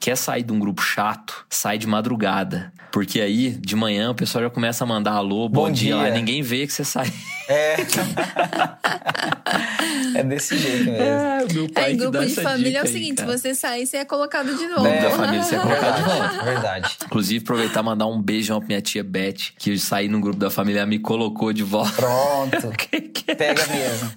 Quer 0.01 0.17
sair 0.17 0.43
de 0.43 0.53
um 0.53 0.59
grupo 0.59 0.83
chato? 0.83 1.45
Sai 1.51 1.79
de 1.79 1.87
madrugada. 1.87 2.73
Porque 2.93 3.21
aí, 3.21 3.51
de 3.51 3.75
manhã, 3.75 4.11
o 4.11 4.15
pessoal 4.15 4.45
já 4.45 4.51
começa 4.51 4.85
a 4.85 4.87
mandar 4.87 5.13
alô, 5.13 5.49
bom, 5.49 5.63
Bom 5.67 5.73
dia. 5.73 5.97
dia. 5.97 6.09
e 6.09 6.13
ninguém 6.13 6.43
vê 6.43 6.67
que 6.67 6.73
você 6.73 6.85
sai. 6.85 7.11
É. 7.49 7.77
é 10.15 10.23
desse 10.23 10.57
jeito 10.59 10.85
mesmo. 10.85 11.03
É, 11.03 11.45
meu 11.53 11.69
É, 11.75 11.93
em 11.93 11.97
grupo 11.97 12.19
de 12.25 12.35
família 12.35 12.79
é 12.79 12.83
o 12.83 12.87
seguinte: 12.87 13.21
se 13.21 13.27
você 13.27 13.55
sair, 13.55 13.87
você 13.87 13.99
é 13.99 14.05
colocado 14.05 14.55
de 14.57 14.67
novo. 14.67 14.83
Grupo 14.83 15.03
da 15.03 15.11
família, 15.11 15.43
você 15.43 15.57
é 15.57 15.59
colocado 15.59 15.97
de 15.97 16.03
volta. 16.05 16.29
Verdade, 16.29 16.45
verdade. 16.45 16.97
Inclusive, 17.07 17.43
aproveitar 17.43 17.81
e 17.81 17.85
mandar 17.85 18.07
um 18.07 18.21
beijão 18.21 18.59
pra 18.59 18.67
minha 18.69 18.81
tia 18.81 19.03
Beth, 19.03 19.53
que 19.59 19.71
eu 19.73 19.79
saí 19.79 20.09
no 20.09 20.21
grupo 20.21 20.39
da 20.39 20.51
família, 20.53 20.81
ela 20.81 20.87
me 20.87 20.99
colocou 21.01 21.53
de 21.53 21.63
volta. 21.65 21.93
Pronto. 21.93 22.73
É? 23.25 23.35
Pega 23.37 23.65
mesmo. 23.69 24.11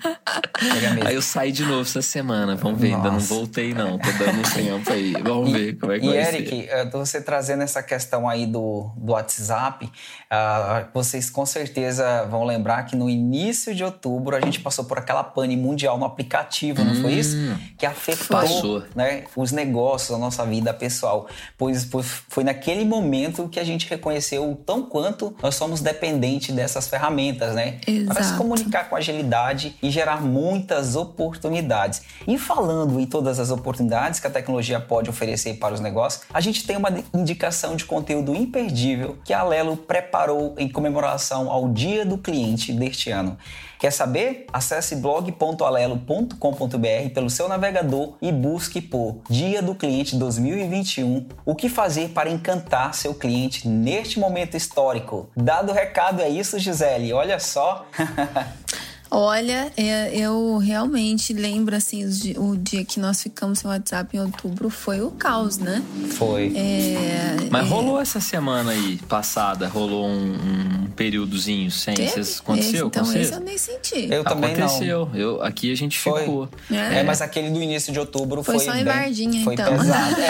Pega 0.59 0.89
mesmo. 0.89 1.07
Aí 1.07 1.13
eu 1.15 1.21
saí 1.21 1.51
de 1.51 1.63
novo 1.63 1.83
essa 1.83 2.01
semana. 2.01 2.55
Vamos 2.55 2.81
ver, 2.81 2.87
ainda 2.95 3.03
não 3.07 3.13
Nossa. 3.13 3.33
voltei, 3.33 3.71
não. 3.73 3.99
Tô 3.99 4.09
dando 4.13 4.39
um 4.39 4.41
tempo 4.41 4.91
aí. 4.91 5.13
Vamos 5.23 5.51
ver 5.51 5.77
como 5.77 5.91
é 5.93 5.99
que 5.99 6.05
E 6.05 6.09
vai 6.09 6.17
Eric, 6.17 6.49
ser. 6.49 6.69
eh, 6.69 6.89
você 6.89 7.21
trazendo 7.21 7.61
essa 7.61 7.83
questão 7.83 8.27
aí 8.27 8.47
do, 8.47 8.89
do 8.97 9.11
WhatsApp, 9.13 9.89
ah, 10.29 10.85
vocês 10.93 11.29
com 11.29 11.45
certeza 11.45 12.25
vão 12.25 12.43
lembrar 12.43 12.83
que 12.83 12.95
no 12.95 13.09
início 13.09 13.73
de 13.73 13.83
outubro 13.83 14.35
a 14.35 14.41
gente 14.41 14.59
passou 14.59 14.85
por 14.85 14.97
aquela 14.97 15.23
pane 15.23 15.55
mundial 15.55 15.97
no 15.97 16.05
aplicativo, 16.05 16.83
não 16.83 16.95
foi 17.01 17.13
isso? 17.13 17.35
Que 17.77 17.85
afetou 17.85 18.35
Hum. 18.35 18.83
Né, 18.95 19.23
os 19.35 19.51
negócios, 19.51 20.11
a 20.15 20.17
nossa 20.17 20.45
vida 20.45 20.73
pessoal. 20.73 21.27
Pois, 21.57 21.87
foi 22.29 22.43
naquele 22.43 22.85
momento 22.85 23.47
que 23.47 23.59
a 23.59 23.63
gente 23.63 23.87
reconheceu 23.89 24.49
o 24.49 24.55
tão 24.55 24.83
quanto 24.83 25.35
nós 25.41 25.55
somos 25.55 25.81
dependentes 25.81 26.53
dessas 26.53 26.87
ferramentas, 26.87 27.53
né? 27.55 27.79
Para 28.07 28.23
se 28.23 28.29
Exato. 28.29 28.37
comunicar 28.37 28.89
com 28.89 28.95
agilidade 28.95 29.75
e 29.81 29.89
gerar 29.89 30.21
muitas 30.21 30.95
oportunidades. 30.95 32.01
E 32.27 32.37
falando 32.37 32.99
em 32.99 33.05
todas 33.05 33.39
as 33.39 33.51
oportunidades 33.51 34.19
que 34.19 34.27
a 34.27 34.29
tecnologia 34.29 34.79
pode 34.79 35.09
oferecer 35.09 35.55
para 35.55 35.73
os 35.73 35.79
negócios, 35.79 36.23
a 36.33 36.41
gente 36.41 36.65
tem 36.65 36.77
uma 36.77 36.89
indicação 37.13 37.75
de 37.75 37.85
conteúdo 37.85 38.35
imperdível 38.35 39.17
que 39.23 39.33
a 39.33 39.39
Alelo 39.39 39.77
preparou 39.77 40.24
em 40.57 40.69
comemoração 40.69 41.51
ao 41.51 41.69
Dia 41.69 42.05
do 42.05 42.17
Cliente 42.17 42.73
deste 42.73 43.11
ano. 43.11 43.37
Quer 43.79 43.91
saber? 43.91 44.47
Acesse 44.51 44.95
blog.alelo.com.br 44.95 47.09
pelo 47.13 47.29
seu 47.29 47.47
navegador 47.47 48.15
e 48.21 48.31
busque 48.31 48.81
por 48.81 49.17
Dia 49.29 49.61
do 49.61 49.75
Cliente 49.75 50.15
2021. 50.15 51.27
O 51.45 51.53
que 51.53 51.69
fazer 51.69 52.09
para 52.09 52.29
encantar 52.29 52.93
seu 52.93 53.13
cliente 53.13 53.67
neste 53.67 54.19
momento 54.19 54.57
histórico? 54.57 55.29
Dado 55.35 55.71
o 55.71 55.75
recado, 55.75 56.21
é 56.21 56.29
isso, 56.29 56.57
Gisele. 56.57 57.13
Olha 57.13 57.39
só. 57.39 57.85
Olha, 59.17 59.71
é, 59.77 60.13
eu 60.13 60.57
realmente 60.57 61.31
lembro 61.31 61.73
assim, 61.73 62.03
o 62.37 62.57
dia 62.57 62.83
que 62.83 62.99
nós 62.99 63.23
ficamos 63.23 63.59
sem 63.59 63.69
WhatsApp 63.69 64.17
em 64.17 64.19
outubro 64.19 64.69
foi 64.69 64.99
o 64.99 65.09
caos, 65.11 65.57
né? 65.57 65.81
Foi. 66.17 66.51
É, 66.53 67.37
Mas 67.49 67.65
rolou 67.69 67.99
essa 68.01 68.19
semana 68.19 68.71
aí, 68.71 68.97
passada, 69.07 69.69
rolou 69.69 70.05
um, 70.05 70.33
um 70.33 70.87
períodozinho 70.97 71.71
sem. 71.71 71.93
teve? 71.95 72.09
Vocês, 72.09 72.39
aconteceu 72.41 72.71
Esse, 72.71 72.85
então 72.87 73.03
com 73.05 73.09
vocês? 73.09 73.27
esse 73.27 73.33
eu 73.35 73.39
nem 73.39 73.57
senti. 73.57 74.07
Eu 74.11 74.23
também 74.25 74.53
não. 74.57 74.65
Aconteceu. 74.65 75.09
Eu, 75.13 75.41
aqui 75.41 75.71
a 75.71 75.75
gente 75.77 75.97
Foi. 75.97 76.19
ficou. 76.19 76.49
É. 76.69 76.99
É, 76.99 77.03
mas 77.03 77.21
aquele 77.21 77.49
do 77.51 77.61
início 77.61 77.93
de 77.93 77.99
outubro 77.99 78.43
Foi 78.43 78.55
foi. 78.55 78.65
só 78.65 78.75
em 78.75 78.83
bem- 78.83 79.43
foi 79.45 79.53
então. 79.53 79.77
pesado. 79.77 80.15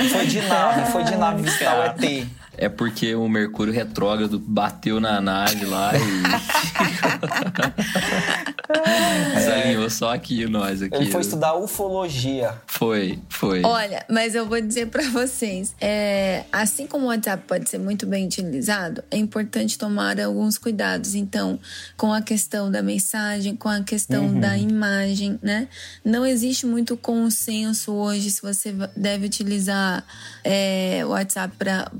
É, 0.00 0.08
foi 0.08 0.26
de 0.26 0.40
nave, 0.40 0.90
foi 0.90 1.04
de 1.04 1.16
nave 1.16 1.42
visitar 1.42 1.78
o 1.78 1.82
ET. 2.02 2.26
É 2.60 2.68
porque 2.68 3.14
o 3.14 3.26
Mercúrio 3.26 3.72
retrógrado 3.72 4.38
bateu 4.38 5.00
na 5.00 5.18
nave 5.18 5.64
lá 5.64 5.92
e. 5.96 6.00
Desalinhou 9.34 9.88
só 9.88 10.12
aqui, 10.12 10.46
nós 10.46 10.82
aqui. 10.82 10.94
Ele 10.94 11.10
foi 11.10 11.22
estudar 11.22 11.54
ufologia. 11.54 12.52
Foi, 12.66 13.18
foi. 13.30 13.62
Olha, 13.64 14.04
mas 14.10 14.34
eu 14.34 14.46
vou 14.46 14.60
dizer 14.60 14.88
pra 14.88 15.02
vocês, 15.08 15.74
é, 15.80 16.44
assim 16.52 16.86
como 16.86 17.06
o 17.06 17.08
WhatsApp 17.08 17.44
pode 17.48 17.70
ser 17.70 17.78
muito 17.78 18.06
bem 18.06 18.26
utilizado, 18.26 19.02
é 19.10 19.16
importante 19.16 19.78
tomar 19.78 20.20
alguns 20.20 20.58
cuidados. 20.58 21.14
Então, 21.14 21.58
com 21.96 22.12
a 22.12 22.20
questão 22.20 22.70
da 22.70 22.82
mensagem, 22.82 23.56
com 23.56 23.70
a 23.70 23.82
questão 23.82 24.38
da 24.38 24.58
imagem, 24.58 25.38
né? 25.42 25.66
Não 26.04 26.26
existe 26.26 26.66
muito 26.66 26.94
consenso 26.94 27.92
hoje 27.92 28.30
se 28.30 28.42
você 28.42 28.74
deve 28.94 29.24
utilizar 29.24 30.04
é, 30.44 31.00
o 31.06 31.08
WhatsApp 31.08 31.56
para 31.56 31.90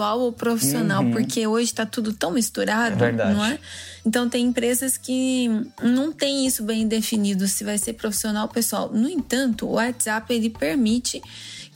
pessoal 0.00 0.20
ou 0.20 0.32
profissional, 0.32 1.04
porque 1.10 1.46
hoje 1.46 1.74
tá 1.74 1.84
tudo 1.84 2.12
tão 2.12 2.30
misturado, 2.30 2.94
É 2.94 2.98
verdade. 2.98 3.34
não 3.34 3.44
é? 3.44 3.58
Então 4.04 4.28
tem 4.30 4.46
empresas 4.46 4.96
que 4.96 5.46
não 5.82 6.10
tem 6.10 6.46
isso 6.46 6.62
bem 6.64 6.88
definido 6.88 7.46
se 7.46 7.62
vai 7.64 7.76
ser 7.76 7.92
profissional 7.92 8.44
ou 8.44 8.48
pessoal. 8.52 8.90
No 8.90 9.08
entanto, 9.08 9.66
o 9.66 9.72
WhatsApp 9.72 10.32
ele 10.32 10.48
permite 10.48 11.20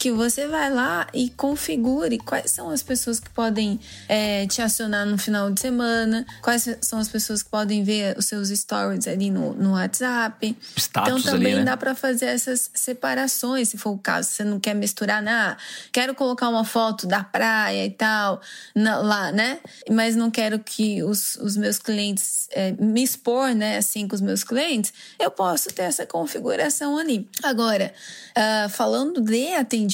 que 0.04 0.10
você 0.10 0.46
vai 0.46 0.70
lá 0.70 1.06
e 1.14 1.30
configure 1.30 2.18
quais 2.18 2.50
são 2.50 2.68
as 2.68 2.82
pessoas 2.82 3.18
que 3.18 3.30
podem 3.30 3.80
é, 4.06 4.46
te 4.46 4.60
acionar 4.60 5.06
no 5.06 5.16
final 5.16 5.50
de 5.50 5.58
semana, 5.58 6.26
quais 6.42 6.68
são 6.82 6.98
as 6.98 7.08
pessoas 7.08 7.42
que 7.42 7.48
podem 7.48 7.82
ver 7.82 8.14
os 8.18 8.26
seus 8.26 8.50
stories 8.50 9.08
ali 9.08 9.30
no, 9.30 9.54
no 9.54 9.72
WhatsApp. 9.72 10.54
Status 10.76 11.08
então 11.08 11.32
também 11.32 11.54
ali, 11.54 11.60
né? 11.60 11.70
dá 11.70 11.76
para 11.78 11.94
fazer 11.94 12.26
essas 12.26 12.70
separações, 12.74 13.70
se 13.70 13.78
for 13.78 13.92
o 13.92 13.98
caso. 13.98 14.28
Você 14.28 14.44
não 14.44 14.60
quer 14.60 14.74
misturar, 14.74 15.22
né? 15.22 15.56
quero 15.90 16.14
colocar 16.14 16.50
uma 16.50 16.66
foto 16.66 17.06
da 17.06 17.24
praia 17.24 17.86
e 17.86 17.90
tal 17.90 18.42
na- 18.74 18.98
lá, 18.98 19.32
né? 19.32 19.58
Mas 19.90 20.14
não 20.14 20.30
quero 20.30 20.58
que 20.58 21.02
os, 21.02 21.36
os 21.36 21.56
meus 21.56 21.78
clientes 21.78 22.46
é, 22.50 22.72
me 22.72 23.02
expor, 23.02 23.54
né? 23.54 23.78
Assim 23.78 24.06
com 24.06 24.14
os 24.14 24.20
meus 24.20 24.44
clientes, 24.44 24.92
eu 25.18 25.30
posso 25.30 25.70
ter 25.70 25.84
essa 25.84 26.04
configuração 26.04 26.98
ali. 26.98 27.26
Agora, 27.42 27.90
ah, 28.36 28.68
falando 28.68 29.22
de 29.22 29.54
atendimento, 29.54 29.93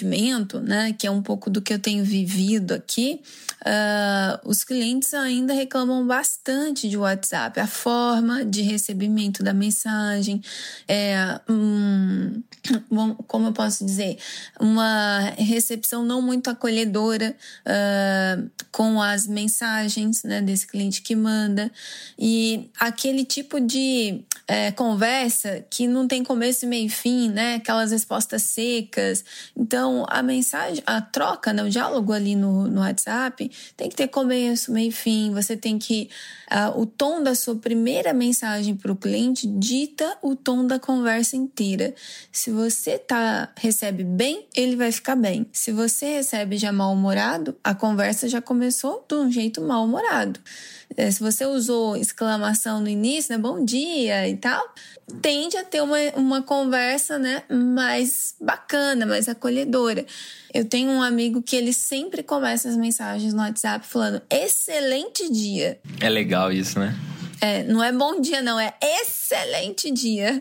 né? 0.61 0.95
Que 0.99 1.07
é 1.07 1.11
um 1.11 1.23
pouco 1.23 1.51
do 1.51 1.61
que 1.61 1.73
eu 1.73 1.79
tenho 1.79 2.05
vivido 2.05 2.73
aqui, 2.73 3.21
ah, 3.65 4.41
os 4.45 4.65
clientes 4.65 5.13
ainda 5.13 5.53
reclamam 5.53 6.07
bastante 6.07 6.89
de 6.89 6.97
WhatsApp, 6.97 7.61
a 7.61 7.67
forma 7.67 8.45
de 8.45 8.63
recebimento 8.63 9.43
da 9.43 9.53
mensagem, 9.53 10.43
é, 10.89 11.41
bom, 12.91 13.15
como 13.27 13.49
eu 13.49 13.53
posso 13.53 13.85
dizer, 13.85 14.19
uma 14.59 15.33
recepção 15.37 16.05
não 16.05 16.23
muito 16.23 16.49
acolhedora 16.49 17.37
ah, 17.67 18.39
com 18.73 19.01
as 19.03 19.27
mensagens 19.27 20.23
né, 20.23 20.41
desse 20.41 20.67
cliente 20.67 21.03
que 21.03 21.15
manda 21.15 21.71
e 22.19 22.71
aquele 22.79 23.25
tipo 23.25 23.61
de 23.61 24.25
é, 24.47 24.71
conversa 24.73 25.65
que 25.71 25.87
não 25.87 26.09
tem 26.09 26.25
começo, 26.25 26.67
meio 26.67 26.87
e 26.87 26.89
fim, 26.89 27.29
né? 27.29 27.55
Aquelas 27.55 27.93
respostas 27.93 28.43
secas. 28.43 29.25
Então, 29.57 30.05
a 30.09 30.23
mensagem, 30.23 30.83
a 30.87 31.01
troca, 31.01 31.53
né, 31.53 31.63
o 31.63 31.69
diálogo 31.69 32.13
ali 32.13 32.35
no, 32.35 32.67
no 32.67 32.81
WhatsApp 32.81 33.50
tem 33.77 33.89
que 33.89 33.97
ter 33.97 34.09
começo, 34.09 34.73
meio 34.73 34.93
fim. 34.93 35.33
Você 35.33 35.57
tem 35.57 35.79
que. 35.79 36.09
ah, 36.49 36.73
o 36.77 36.87
tom 36.87 37.23
da 37.23 37.35
sua 37.35 37.57
primeira 37.57 38.13
mensagem 38.13 38.75
para 38.75 38.93
o 38.93 38.97
cliente 38.97 39.47
dita 39.47 40.17
o 40.23 40.35
tom 40.35 40.67
da 40.67 40.79
conversa 40.79 41.37
inteira. 41.37 41.95
Se 42.33 42.51
você 42.51 42.99
tá, 42.99 43.53
recebe 43.57 44.05
bem, 44.05 44.47
ele 44.55 44.77
vai 44.77 44.93
ficar 44.93 45.17
bem. 45.17 45.47
Se 45.53 45.73
você 45.73 46.15
recebe 46.15 46.57
já 46.57 46.73
mal-humorado, 46.73 47.57
a 47.63 47.75
conversa 47.75 48.29
já 48.29 48.41
começou 48.41 49.05
de 49.09 49.15
um 49.15 49.31
jeito 49.31 49.61
mal-humorado. 49.61 50.41
É, 50.97 51.11
se 51.11 51.21
você 51.21 51.47
usou 51.47 51.97
exclamação 51.97 52.81
no 52.81 52.89
início, 52.89 53.35
né? 53.35 53.41
Bom 53.41 53.65
dia 53.65 54.29
e 54.29 54.37
tal, 54.37 54.63
tende 55.23 55.57
a 55.57 55.65
ter 55.65 55.81
uma, 55.81 55.97
uma 56.17 56.43
conversa, 56.43 57.19
né? 57.19 57.43
Mais 57.49 58.35
bacana, 58.41 59.07
mais 59.07 59.29
acolhedora. 59.29 60.05
Eu 60.53 60.65
tenho 60.65 60.91
um 60.91 61.03
amigo 61.03 61.43
que 61.43 61.55
ele 61.55 61.73
sempre 61.73 62.23
começa 62.23 62.69
as 62.69 62.77
mensagens 62.77 63.33
no 63.33 63.41
WhatsApp 63.41 63.87
falando 63.87 64.21
excelente 64.29 65.31
dia. 65.31 65.79
É 66.01 66.09
legal 66.09 66.53
isso, 66.53 66.79
né? 66.79 66.95
É, 67.41 67.63
não 67.63 67.83
é 67.83 67.91
bom 67.91 68.21
dia, 68.21 68.43
não, 68.43 68.61
é 68.61 68.75
excelente 68.83 69.91
dia. 69.91 70.39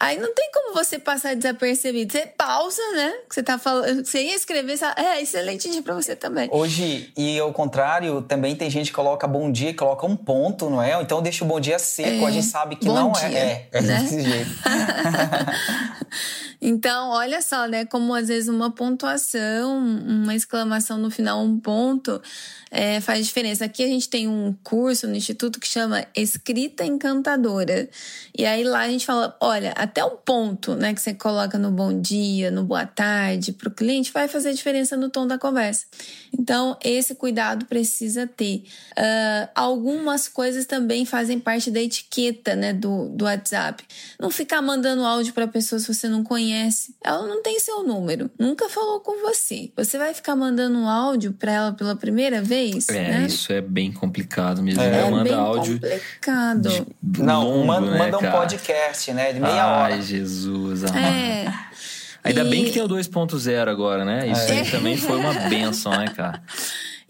Aí 0.00 0.18
não 0.18 0.34
tem 0.34 0.50
como 0.50 0.72
você 0.72 0.98
passar 0.98 1.36
desapercebido. 1.36 2.10
Você 2.10 2.26
pausa, 2.26 2.80
né? 2.94 3.12
Que 3.28 3.34
você 3.34 3.42
tá 3.42 3.58
falando. 3.58 4.02
Você 4.02 4.22
ia 4.22 4.34
escrever, 4.34 4.78
você 4.78 4.78
fala, 4.78 4.94
é 4.96 5.20
excelente 5.20 5.70
dia 5.70 5.82
pra 5.82 5.94
você 5.94 6.16
também. 6.16 6.48
Hoje, 6.50 7.12
e 7.14 7.38
ao 7.38 7.52
contrário, 7.52 8.22
também 8.22 8.56
tem 8.56 8.70
gente 8.70 8.86
que 8.86 8.94
coloca 8.94 9.28
bom 9.28 9.52
dia, 9.52 9.74
coloca 9.74 10.06
um 10.06 10.16
ponto, 10.16 10.70
não 10.70 10.82
é? 10.82 10.98
Então 11.02 11.20
deixa 11.20 11.44
o 11.44 11.46
bom 11.46 11.60
dia 11.60 11.78
seco, 11.78 12.24
É, 12.24 12.28
a 12.28 12.30
gente 12.30 12.46
sabe 12.46 12.76
que 12.76 12.86
não 12.86 13.12
dia, 13.12 13.28
é. 13.28 13.68
É, 13.70 13.72
é 13.72 13.82
né? 13.82 14.00
desse 14.00 14.22
jeito. 14.22 14.50
Então, 16.62 17.08
olha 17.08 17.40
só, 17.40 17.66
né? 17.66 17.86
Como 17.86 18.14
às 18.14 18.28
vezes 18.28 18.50
uma 18.50 18.70
pontuação, 18.70 19.78
uma 19.78 20.34
exclamação 20.34 20.98
no 20.98 21.10
final, 21.10 21.42
um 21.42 21.58
ponto, 21.58 22.20
é, 22.70 23.00
faz 23.00 23.26
diferença. 23.26 23.64
Aqui 23.64 23.82
a 23.82 23.86
gente 23.86 24.10
tem 24.10 24.28
um 24.28 24.54
curso 24.62 25.08
no 25.08 25.16
Instituto 25.16 25.58
que 25.58 25.66
chama 25.66 26.04
Escrita 26.14 26.84
Encantadora. 26.84 27.88
E 28.36 28.44
aí 28.44 28.62
lá 28.62 28.80
a 28.80 28.88
gente 28.88 29.06
fala: 29.06 29.34
olha, 29.40 29.72
a 29.72 29.86
até 29.90 30.04
um 30.04 30.16
ponto, 30.16 30.76
né, 30.76 30.94
que 30.94 31.00
você 31.00 31.12
coloca 31.12 31.58
no 31.58 31.72
bom 31.72 32.00
dia, 32.00 32.48
no 32.48 32.62
boa 32.62 32.86
tarde 32.86 33.52
para 33.52 33.68
o 33.68 33.72
cliente, 33.72 34.12
vai 34.12 34.28
fazer 34.28 34.52
diferença 34.52 34.96
no 34.96 35.10
tom 35.10 35.26
da 35.26 35.36
conversa. 35.36 35.84
Então, 36.32 36.78
esse 36.82 37.16
cuidado 37.16 37.66
precisa 37.66 38.24
ter. 38.24 38.62
Uh, 38.92 39.48
algumas 39.52 40.28
coisas 40.28 40.64
também 40.64 41.04
fazem 41.04 41.40
parte 41.40 41.72
da 41.72 41.80
etiqueta, 41.80 42.54
né, 42.54 42.72
do, 42.72 43.08
do 43.08 43.24
WhatsApp. 43.24 43.82
Não 44.18 44.30
ficar 44.30 44.62
mandando 44.62 45.04
áudio 45.04 45.34
para 45.34 45.48
pessoas 45.48 45.84
que 45.84 45.92
você 45.92 46.08
não 46.08 46.22
conhece. 46.22 46.94
Ela 47.04 47.26
não 47.26 47.42
tem 47.42 47.58
seu 47.58 47.82
número, 47.82 48.30
nunca 48.38 48.68
falou 48.68 49.00
com 49.00 49.20
você. 49.22 49.72
Você 49.76 49.98
vai 49.98 50.14
ficar 50.14 50.36
mandando 50.36 50.78
um 50.78 50.88
áudio 50.88 51.32
para 51.32 51.52
ela 51.52 51.72
pela 51.72 51.96
primeira 51.96 52.40
vez? 52.40 52.88
É, 52.88 52.92
né? 52.92 53.26
isso 53.26 53.52
é 53.52 53.60
bem 53.60 53.90
complicado 53.90 54.62
mesmo. 54.62 54.80
É, 54.82 55.00
é 55.00 55.10
manda 55.10 55.24
bem 55.24 55.34
áudio 55.34 55.80
complicado. 55.80 56.68
De, 57.02 57.22
não, 57.22 57.44
longo, 57.44 57.66
manda, 57.66 57.90
né, 57.90 57.98
manda 57.98 58.18
um 58.18 58.30
podcast, 58.30 59.12
né, 59.12 59.32
de 59.32 59.40
meia 59.40 59.64
Ai, 59.64 59.72
hora. 59.72 59.79
Ai, 59.82 60.02
Jesus. 60.02 60.84
É. 60.84 61.52
Ainda 62.22 62.42
e... 62.42 62.50
bem 62.50 62.64
que 62.64 62.72
tem 62.72 62.82
o 62.82 62.88
2.0 62.88 63.68
agora, 63.68 64.04
né? 64.04 64.28
Isso 64.28 64.42
é. 64.42 64.60
aí 64.60 64.70
também 64.70 64.96
foi 64.96 65.16
uma 65.16 65.32
benção, 65.48 65.92
né, 65.92 66.08
cara? 66.08 66.42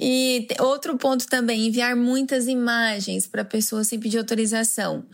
E 0.02 0.48
outro 0.60 0.96
ponto 0.96 1.26
também, 1.26 1.66
enviar 1.66 1.94
muitas 1.94 2.48
imagens 2.48 3.26
para 3.26 3.44
pessoas 3.44 3.86
sem 3.86 4.00
pedir 4.00 4.16
autorização. 4.16 5.04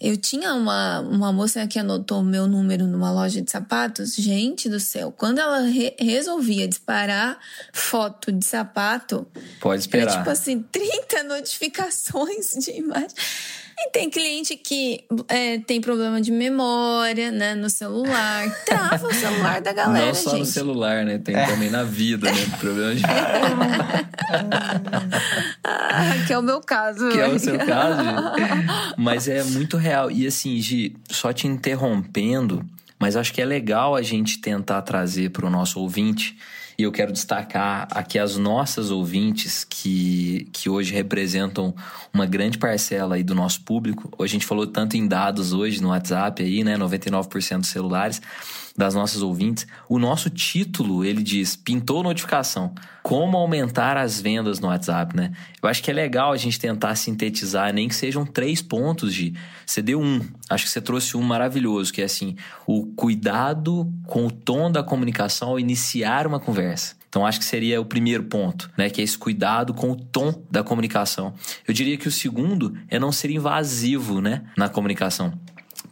Eu 0.00 0.16
tinha 0.16 0.54
uma, 0.54 1.00
uma 1.00 1.32
moça 1.32 1.66
que 1.66 1.76
anotou 1.76 2.20
o 2.20 2.24
meu 2.24 2.46
número 2.46 2.86
numa 2.86 3.10
loja 3.10 3.42
de 3.42 3.50
sapatos. 3.50 4.14
Gente 4.14 4.68
do 4.68 4.78
céu, 4.78 5.10
quando 5.10 5.40
ela 5.40 5.62
re 5.62 5.92
resolvia 5.98 6.68
disparar 6.68 7.36
foto 7.72 8.30
de 8.30 8.46
sapato, 8.46 9.26
pode 9.60 9.80
esperar. 9.80 10.12
Era 10.12 10.18
tipo 10.18 10.30
assim, 10.30 10.62
30 10.70 11.24
notificações 11.26 12.52
de 12.64 12.70
imagem. 12.70 13.08
E 13.80 13.90
tem 13.90 14.10
cliente 14.10 14.56
que 14.56 15.04
é, 15.28 15.58
tem 15.58 15.80
problema 15.80 16.20
de 16.20 16.32
memória, 16.32 17.30
né, 17.30 17.54
no 17.54 17.70
celular. 17.70 18.50
Trava 18.64 19.06
o 19.06 19.14
celular 19.14 19.60
da 19.60 19.72
galera, 19.72 20.06
Não 20.06 20.14
só 20.14 20.30
gente. 20.30 20.40
no 20.40 20.46
celular, 20.46 21.04
né? 21.04 21.18
Tem 21.18 21.36
é. 21.36 21.46
também 21.46 21.70
na 21.70 21.84
vida, 21.84 22.28
né? 22.30 22.46
Problema 22.58 22.94
de 22.96 23.02
ah, 25.62 26.24
que 26.26 26.32
é 26.32 26.38
o 26.38 26.42
meu 26.42 26.60
caso. 26.60 27.08
Que 27.08 27.20
é 27.20 27.28
o 27.28 27.38
seu 27.38 27.56
caso. 27.58 28.02
Mas 28.96 29.28
é 29.28 29.44
muito 29.44 29.76
real. 29.76 30.10
E 30.10 30.26
assim, 30.26 30.60
Gi, 30.60 30.96
só 31.08 31.32
te 31.32 31.46
interrompendo, 31.46 32.66
mas 32.98 33.14
acho 33.14 33.32
que 33.32 33.40
é 33.40 33.44
legal 33.44 33.94
a 33.94 34.02
gente 34.02 34.40
tentar 34.40 34.82
trazer 34.82 35.30
para 35.30 35.46
o 35.46 35.50
nosso 35.50 35.78
ouvinte 35.80 36.36
e 36.78 36.84
eu 36.84 36.92
quero 36.92 37.12
destacar 37.12 37.88
aqui 37.90 38.20
as 38.20 38.36
nossas 38.36 38.92
ouvintes 38.92 39.64
que, 39.64 40.48
que 40.52 40.70
hoje 40.70 40.94
representam 40.94 41.74
uma 42.14 42.24
grande 42.24 42.56
parcela 42.56 43.16
aí 43.16 43.24
do 43.24 43.34
nosso 43.34 43.62
público. 43.62 44.08
A 44.22 44.28
gente 44.28 44.46
falou 44.46 44.64
tanto 44.64 44.96
em 44.96 45.08
dados 45.08 45.52
hoje 45.52 45.82
no 45.82 45.88
WhatsApp 45.88 46.40
aí, 46.40 46.62
né? 46.62 46.76
99% 46.76 47.58
dos 47.58 47.68
celulares 47.68 48.22
das 48.78 48.94
nossas 48.94 49.22
ouvintes. 49.22 49.66
O 49.88 49.98
nosso 49.98 50.30
título, 50.30 51.04
ele 51.04 51.20
diz: 51.20 51.56
pintou 51.56 52.04
notificação. 52.04 52.72
Como 53.02 53.36
aumentar 53.36 53.96
as 53.96 54.20
vendas 54.20 54.60
no 54.60 54.68
WhatsApp, 54.68 55.16
né? 55.16 55.32
Eu 55.60 55.68
acho 55.68 55.82
que 55.82 55.90
é 55.90 55.94
legal 55.94 56.30
a 56.30 56.36
gente 56.36 56.60
tentar 56.60 56.94
sintetizar, 56.94 57.72
nem 57.72 57.88
que 57.88 57.94
sejam 57.94 58.24
três 58.24 58.62
pontos 58.62 59.12
de. 59.12 59.34
Você 59.66 59.82
deu 59.82 60.00
um, 60.00 60.20
acho 60.48 60.64
que 60.64 60.70
você 60.70 60.80
trouxe 60.80 61.16
um 61.16 61.22
maravilhoso, 61.22 61.92
que 61.92 62.00
é 62.00 62.04
assim: 62.04 62.36
o 62.66 62.86
cuidado 62.94 63.92
com 64.06 64.26
o 64.26 64.30
tom 64.30 64.70
da 64.70 64.82
comunicação 64.82 65.48
ao 65.48 65.58
iniciar 65.58 66.26
uma 66.26 66.38
conversa. 66.38 66.96
Então 67.08 67.26
acho 67.26 67.38
que 67.38 67.44
seria 67.46 67.80
o 67.80 67.84
primeiro 67.84 68.24
ponto, 68.24 68.70
né? 68.76 68.88
Que 68.90 69.00
é 69.00 69.04
esse 69.04 69.18
cuidado 69.18 69.74
com 69.74 69.90
o 69.90 69.96
tom 69.96 70.44
da 70.50 70.62
comunicação. 70.62 71.34
Eu 71.66 71.74
diria 71.74 71.96
que 71.96 72.06
o 72.06 72.12
segundo 72.12 72.76
é 72.88 72.98
não 72.98 73.10
ser 73.10 73.30
invasivo, 73.30 74.20
né? 74.20 74.44
Na 74.56 74.68
comunicação 74.68 75.32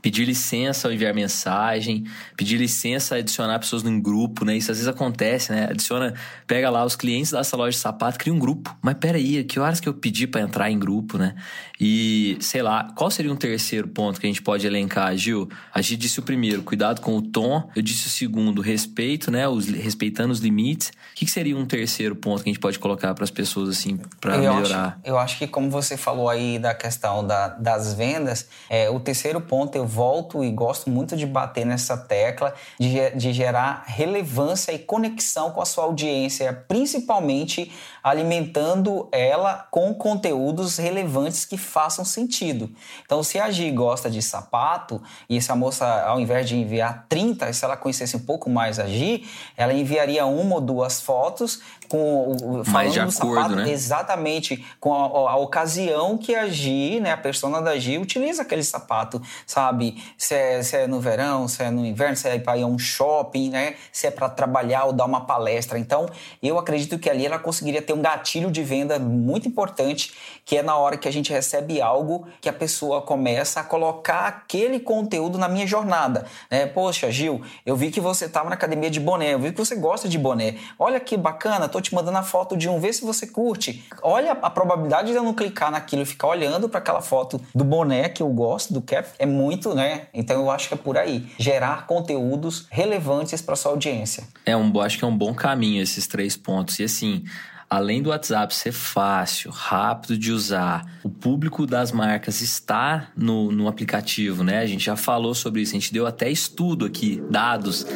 pedir 0.06 0.24
licença 0.24 0.86
ao 0.86 0.94
enviar 0.94 1.12
mensagem, 1.12 2.04
pedir 2.36 2.58
licença 2.58 3.16
a 3.16 3.18
adicionar 3.18 3.58
pessoas 3.58 3.82
num 3.82 4.00
grupo, 4.00 4.44
né? 4.44 4.56
Isso 4.56 4.70
às 4.70 4.76
vezes 4.76 4.86
acontece, 4.86 5.50
né? 5.50 5.64
Adiciona, 5.68 6.14
pega 6.46 6.70
lá 6.70 6.84
os 6.84 6.94
clientes 6.94 7.32
dessa 7.32 7.56
loja 7.56 7.72
de 7.72 7.78
sapato, 7.78 8.16
cria 8.16 8.32
um 8.32 8.38
grupo. 8.38 8.72
Mas 8.80 8.94
peraí, 9.00 9.42
que 9.42 9.58
horas 9.58 9.80
que 9.80 9.88
eu 9.88 9.94
pedi 9.94 10.28
para 10.28 10.42
entrar 10.42 10.70
em 10.70 10.78
grupo, 10.78 11.18
né? 11.18 11.34
E, 11.80 12.38
sei 12.40 12.62
lá, 12.62 12.92
qual 12.96 13.10
seria 13.10 13.32
um 13.32 13.36
terceiro 13.36 13.88
ponto 13.88 14.20
que 14.20 14.26
a 14.26 14.30
gente 14.30 14.42
pode 14.42 14.66
elencar, 14.66 15.16
Gil? 15.16 15.48
A 15.72 15.82
gente 15.82 15.96
disse 15.96 16.18
o 16.18 16.22
primeiro, 16.22 16.62
cuidado 16.62 17.00
com 17.00 17.16
o 17.16 17.22
tom. 17.22 17.68
Eu 17.76 17.82
disse 17.82 18.06
o 18.06 18.10
segundo, 18.10 18.62
respeito, 18.62 19.30
né? 19.30 19.46
Os, 19.46 19.68
respeitando 19.68 20.32
os 20.32 20.40
limites. 20.40 20.88
O 20.88 20.92
que, 21.14 21.26
seria 21.26 21.56
um 21.56 21.66
terceiro 21.66 22.16
ponto 22.16 22.42
que 22.42 22.48
a 22.48 22.52
gente 22.52 22.60
pode 22.60 22.78
colocar 22.78 23.14
para 23.14 23.24
as 23.24 23.30
pessoas, 23.30 23.68
assim, 23.68 23.98
para 24.20 24.38
melhorar? 24.38 24.86
Acho, 24.86 24.96
eu 25.04 25.18
acho 25.18 25.38
que, 25.38 25.46
como 25.46 25.70
você 25.70 25.96
falou 25.96 26.28
aí 26.28 26.58
da 26.58 26.74
questão 26.74 27.26
da, 27.26 27.48
das 27.48 27.92
vendas, 27.94 28.48
é, 28.70 28.88
o 28.88 28.98
terceiro 28.98 29.40
ponto 29.40 29.76
eu 29.76 29.86
volto 29.86 30.42
e 30.42 30.50
gosto 30.50 30.88
muito 30.88 31.16
de 31.16 31.26
bater 31.26 31.66
nessa 31.66 31.96
tecla 31.96 32.54
de, 32.78 33.10
de 33.10 33.32
gerar 33.32 33.84
relevância 33.86 34.72
e 34.72 34.78
conexão 34.78 35.50
com 35.50 35.60
a 35.60 35.66
sua 35.66 35.84
audiência, 35.84 36.52
principalmente 36.66 37.70
alimentando 38.06 39.08
ela 39.10 39.66
com 39.68 39.92
conteúdos 39.92 40.76
relevantes 40.76 41.44
que 41.44 41.58
façam 41.58 42.04
sentido. 42.04 42.70
Então, 43.04 43.20
se 43.20 43.36
a 43.36 43.50
Gi 43.50 43.68
gosta 43.72 44.08
de 44.08 44.22
sapato 44.22 45.02
e 45.28 45.36
essa 45.36 45.56
moça, 45.56 46.04
ao 46.04 46.20
invés 46.20 46.48
de 46.48 46.56
enviar 46.56 47.06
30, 47.08 47.52
se 47.52 47.64
ela 47.64 47.76
conhecesse 47.76 48.16
um 48.16 48.20
pouco 48.20 48.48
mais 48.48 48.78
a 48.78 48.86
Gi, 48.86 49.28
ela 49.56 49.74
enviaria 49.74 50.24
uma 50.24 50.54
ou 50.54 50.60
duas 50.60 51.00
fotos 51.00 51.60
com 51.88 52.32
o 52.32 52.70
mais 52.70 52.92
de 52.92 53.00
acordo, 53.00 53.34
sapato, 53.34 53.56
né? 53.56 53.70
exatamente 53.70 54.64
com 54.80 54.94
a, 54.94 55.30
a, 55.30 55.32
a, 55.32 55.36
ocasião 55.36 56.18
que 56.18 56.34
a 56.34 56.48
Gi, 56.48 57.00
né, 57.00 57.12
a 57.12 57.16
persona 57.16 57.60
da 57.60 57.76
Gi 57.78 57.98
utiliza 57.98 58.42
aquele 58.42 58.62
sapato, 58.62 59.20
sabe? 59.46 60.02
Se 60.16 60.34
é, 60.34 60.62
se 60.62 60.76
é 60.76 60.86
no 60.86 61.00
verão, 61.00 61.48
se 61.48 61.62
é 61.62 61.70
no 61.70 61.84
inverno, 61.84 62.16
se 62.16 62.28
é 62.28 62.38
para 62.38 62.58
ir 62.58 62.62
a 62.62 62.66
um 62.66 62.78
shopping, 62.78 63.50
né? 63.50 63.74
Se 63.92 64.06
é 64.06 64.10
para 64.10 64.28
trabalhar 64.28 64.84
ou 64.84 64.92
dar 64.92 65.04
uma 65.04 65.22
palestra. 65.22 65.78
Então, 65.78 66.06
eu 66.42 66.58
acredito 66.58 66.98
que 66.98 67.08
ali 67.08 67.26
ela 67.26 67.38
conseguiria 67.38 67.82
ter 67.82 67.92
um 67.92 68.02
gatilho 68.02 68.50
de 68.50 68.62
venda 68.62 68.98
muito 68.98 69.48
importante, 69.48 70.14
que 70.44 70.56
é 70.56 70.62
na 70.62 70.76
hora 70.76 70.96
que 70.96 71.08
a 71.08 71.12
gente 71.12 71.32
recebe 71.32 71.80
algo 71.80 72.26
que 72.40 72.48
a 72.48 72.52
pessoa 72.52 73.02
começa 73.02 73.60
a 73.60 73.64
colocar 73.64 74.26
aquele 74.26 74.80
conteúdo 74.80 75.38
na 75.38 75.48
minha 75.48 75.66
jornada, 75.66 76.26
né? 76.50 76.66
Poxa, 76.66 77.10
Gil, 77.10 77.42
eu 77.64 77.76
vi 77.76 77.90
que 77.90 78.00
você 78.00 78.26
estava 78.26 78.48
na 78.48 78.54
academia 78.54 78.90
de 78.90 79.00
boné, 79.00 79.34
eu 79.34 79.38
vi 79.38 79.52
que 79.52 79.58
você 79.58 79.76
gosta 79.76 80.08
de 80.08 80.18
boné. 80.18 80.56
Olha 80.78 81.00
que 81.00 81.16
bacana, 81.16 81.68
tô 81.76 81.80
te 81.80 81.94
mandando 81.94 82.16
a 82.16 82.22
foto 82.22 82.56
de 82.56 82.68
um, 82.70 82.80
vê 82.80 82.90
se 82.90 83.04
você 83.04 83.26
curte. 83.26 83.84
Olha 84.02 84.32
a 84.32 84.48
probabilidade 84.48 85.10
de 85.10 85.14
eu 85.14 85.22
não 85.22 85.34
clicar 85.34 85.70
naquilo 85.70 86.02
e 86.02 86.06
ficar 86.06 86.28
olhando 86.28 86.70
para 86.70 86.78
aquela 86.78 87.02
foto 87.02 87.38
do 87.54 87.64
boné 87.64 88.08
que 88.08 88.22
eu 88.22 88.28
gosto, 88.30 88.72
do 88.72 88.80
cap, 88.80 89.06
é 89.18 89.26
muito, 89.26 89.74
né? 89.74 90.06
Então 90.14 90.40
eu 90.40 90.50
acho 90.50 90.68
que 90.68 90.74
é 90.74 90.76
por 90.76 90.96
aí. 90.96 91.26
Gerar 91.38 91.86
conteúdos 91.86 92.66
relevantes 92.70 93.42
para 93.42 93.56
sua 93.56 93.72
audiência. 93.72 94.24
É 94.46 94.56
um, 94.56 94.80
acho 94.80 94.98
que 94.98 95.04
é 95.04 95.08
um 95.08 95.16
bom 95.16 95.34
caminho 95.34 95.82
esses 95.82 96.06
três 96.06 96.34
pontos. 96.34 96.78
E 96.78 96.84
assim, 96.84 97.24
além 97.68 98.00
do 98.00 98.10
WhatsApp 98.10 98.54
ser 98.54 98.72
fácil, 98.72 99.50
rápido 99.50 100.16
de 100.16 100.32
usar, 100.32 100.86
o 101.02 101.10
público 101.10 101.66
das 101.66 101.90
marcas 101.90 102.40
está 102.40 103.08
no, 103.16 103.50
no 103.50 103.68
aplicativo, 103.68 104.44
né? 104.44 104.60
A 104.60 104.66
gente 104.66 104.84
já 104.84 104.96
falou 104.96 105.34
sobre 105.34 105.62
isso, 105.62 105.72
a 105.72 105.78
gente 105.78 105.92
deu 105.92 106.06
até 106.06 106.30
estudo 106.30 106.84
aqui, 106.84 107.22
dados. 107.30 107.86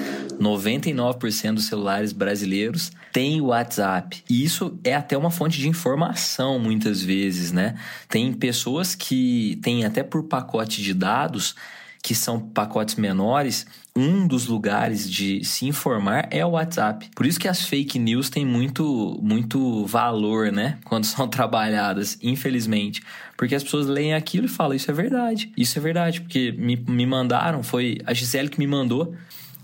99% 0.40 1.54
dos 1.54 1.66
celulares 1.66 2.12
brasileiros 2.12 2.90
têm 3.12 3.40
o 3.40 3.46
WhatsApp. 3.46 4.24
E 4.28 4.42
isso 4.42 4.78
é 4.82 4.94
até 4.94 5.16
uma 5.16 5.30
fonte 5.30 5.58
de 5.58 5.68
informação, 5.68 6.58
muitas 6.58 7.02
vezes, 7.02 7.52
né? 7.52 7.76
Tem 8.08 8.32
pessoas 8.32 8.94
que 8.94 9.58
têm 9.62 9.84
até 9.84 10.02
por 10.02 10.24
pacote 10.24 10.82
de 10.82 10.94
dados 10.94 11.54
que 12.02 12.14
são 12.14 12.40
pacotes 12.40 12.94
menores, 12.94 13.66
um 13.94 14.26
dos 14.26 14.46
lugares 14.46 15.10
de 15.10 15.44
se 15.44 15.66
informar 15.66 16.28
é 16.30 16.44
o 16.44 16.50
WhatsApp. 16.50 17.10
Por 17.14 17.26
isso 17.26 17.40
que 17.40 17.48
as 17.48 17.64
fake 17.64 17.98
news 17.98 18.30
têm 18.30 18.46
muito, 18.46 19.18
muito 19.22 19.84
valor, 19.86 20.52
né? 20.52 20.78
Quando 20.84 21.04
são 21.04 21.28
trabalhadas, 21.28 22.18
infelizmente. 22.22 23.02
Porque 23.36 23.54
as 23.54 23.64
pessoas 23.64 23.86
leem 23.86 24.14
aquilo 24.14 24.46
e 24.46 24.48
falam, 24.48 24.74
isso 24.74 24.90
é 24.90 24.94
verdade. 24.94 25.52
Isso 25.56 25.78
é 25.78 25.82
verdade, 25.82 26.20
porque 26.20 26.52
me, 26.52 26.76
me 26.76 27.06
mandaram, 27.06 27.62
foi 27.62 27.98
a 28.06 28.14
Gisele 28.14 28.48
que 28.48 28.58
me 28.58 28.66
mandou. 28.66 29.14